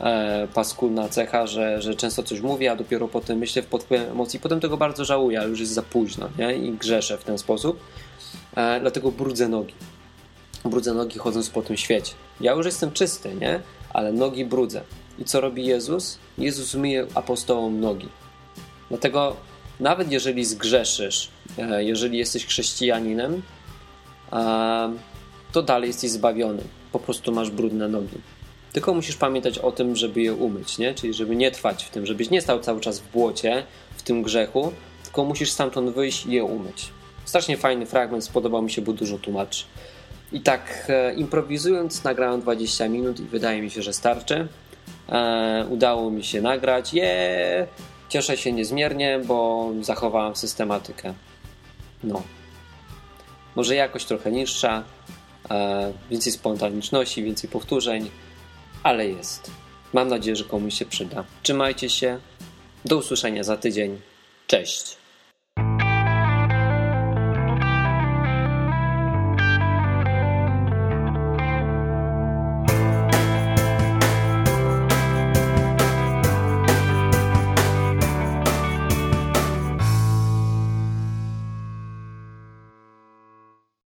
e, 0.00 0.48
paskudna 0.54 1.08
cecha, 1.08 1.46
że, 1.46 1.82
że 1.82 1.94
często 1.94 2.22
coś 2.22 2.40
mówię, 2.40 2.72
a 2.72 2.76
dopiero 2.76 3.08
potem 3.08 3.38
myślę 3.38 3.62
w 3.62 3.66
wpływem 3.66 4.10
emocji, 4.10 4.40
potem 4.40 4.60
tego 4.60 4.76
bardzo 4.76 5.04
żałuję, 5.04 5.40
ale 5.40 5.48
już 5.48 5.60
jest 5.60 5.72
za 5.72 5.82
późno 5.82 6.28
nie? 6.38 6.56
i 6.56 6.72
grzeszę 6.72 7.18
w 7.18 7.24
ten 7.24 7.38
sposób. 7.38 7.80
E, 8.56 8.80
dlatego 8.80 9.12
brudzę 9.12 9.48
nogi. 9.48 9.74
Brudzę 10.64 10.94
nogi 10.94 11.18
chodząc 11.18 11.50
po 11.50 11.62
tym 11.62 11.76
świecie. 11.76 12.14
Ja 12.40 12.52
już 12.52 12.66
jestem 12.66 12.92
czysty, 12.92 13.34
nie? 13.34 13.60
ale 13.92 14.12
nogi 14.12 14.44
brudzę. 14.44 14.82
I 15.18 15.24
co 15.24 15.40
robi 15.40 15.66
Jezus? 15.66 16.18
Jezus 16.38 16.74
myje 16.74 17.06
apostołom 17.14 17.80
nogi. 17.80 18.08
Dlatego 18.88 19.36
nawet 19.80 20.12
jeżeli 20.12 20.44
zgrzeszysz, 20.44 21.28
e, 21.58 21.84
jeżeli 21.84 22.18
jesteś 22.18 22.46
chrześcijaninem, 22.46 23.42
to 25.52 25.62
dalej 25.62 25.88
jesteś 25.88 26.10
zbawiony. 26.10 26.62
Po 26.92 26.98
prostu 26.98 27.32
masz 27.32 27.50
brudne 27.50 27.88
nogi. 27.88 28.18
Tylko 28.72 28.94
musisz 28.94 29.16
pamiętać 29.16 29.58
o 29.58 29.72
tym, 29.72 29.96
żeby 29.96 30.22
je 30.22 30.34
umyć, 30.34 30.78
nie? 30.78 30.94
Czyli 30.94 31.14
żeby 31.14 31.36
nie 31.36 31.50
trwać 31.50 31.84
w 31.84 31.90
tym, 31.90 32.06
żebyś 32.06 32.30
nie 32.30 32.40
stał 32.40 32.60
cały 32.60 32.80
czas 32.80 33.00
w 33.00 33.12
błocie, 33.12 33.64
w 33.96 34.02
tym 34.02 34.22
grzechu, 34.22 34.72
tylko 35.02 35.24
musisz 35.24 35.50
stamtąd 35.50 35.90
wyjść 35.90 36.26
i 36.26 36.32
je 36.32 36.44
umyć. 36.44 36.88
Strasznie 37.24 37.56
fajny 37.56 37.86
fragment, 37.86 38.24
spodobał 38.24 38.62
mi 38.62 38.70
się, 38.70 38.82
bo 38.82 38.92
dużo 38.92 39.18
tłumaczy. 39.18 39.64
I 40.32 40.40
tak 40.40 40.86
e, 40.88 41.14
improwizując 41.14 42.04
nagrałem 42.04 42.40
20 42.40 42.88
minut 42.88 43.20
i 43.20 43.22
wydaje 43.22 43.62
mi 43.62 43.70
się, 43.70 43.82
że 43.82 43.92
starczy. 43.92 44.48
E, 45.08 45.66
udało 45.70 46.10
mi 46.10 46.24
się 46.24 46.40
nagrać. 46.40 46.94
Je! 46.94 47.66
Cieszę 48.08 48.36
się 48.36 48.52
niezmiernie, 48.52 49.20
bo 49.26 49.70
zachowałem 49.80 50.36
systematykę. 50.36 51.14
No. 52.04 52.22
Może 53.56 53.74
jakość 53.74 54.06
trochę 54.06 54.32
niższa, 54.32 54.84
e, 55.50 55.92
więcej 56.10 56.32
spontaniczności, 56.32 57.22
więcej 57.22 57.50
powtórzeń, 57.50 58.10
ale 58.82 59.08
jest. 59.08 59.50
Mam 59.92 60.08
nadzieję, 60.08 60.36
że 60.36 60.44
komuś 60.44 60.74
się 60.74 60.86
przyda. 60.86 61.24
Trzymajcie 61.42 61.90
się. 61.90 62.18
Do 62.84 62.96
usłyszenia 62.96 63.44
za 63.44 63.56
tydzień. 63.56 64.00
Cześć. 64.46 64.96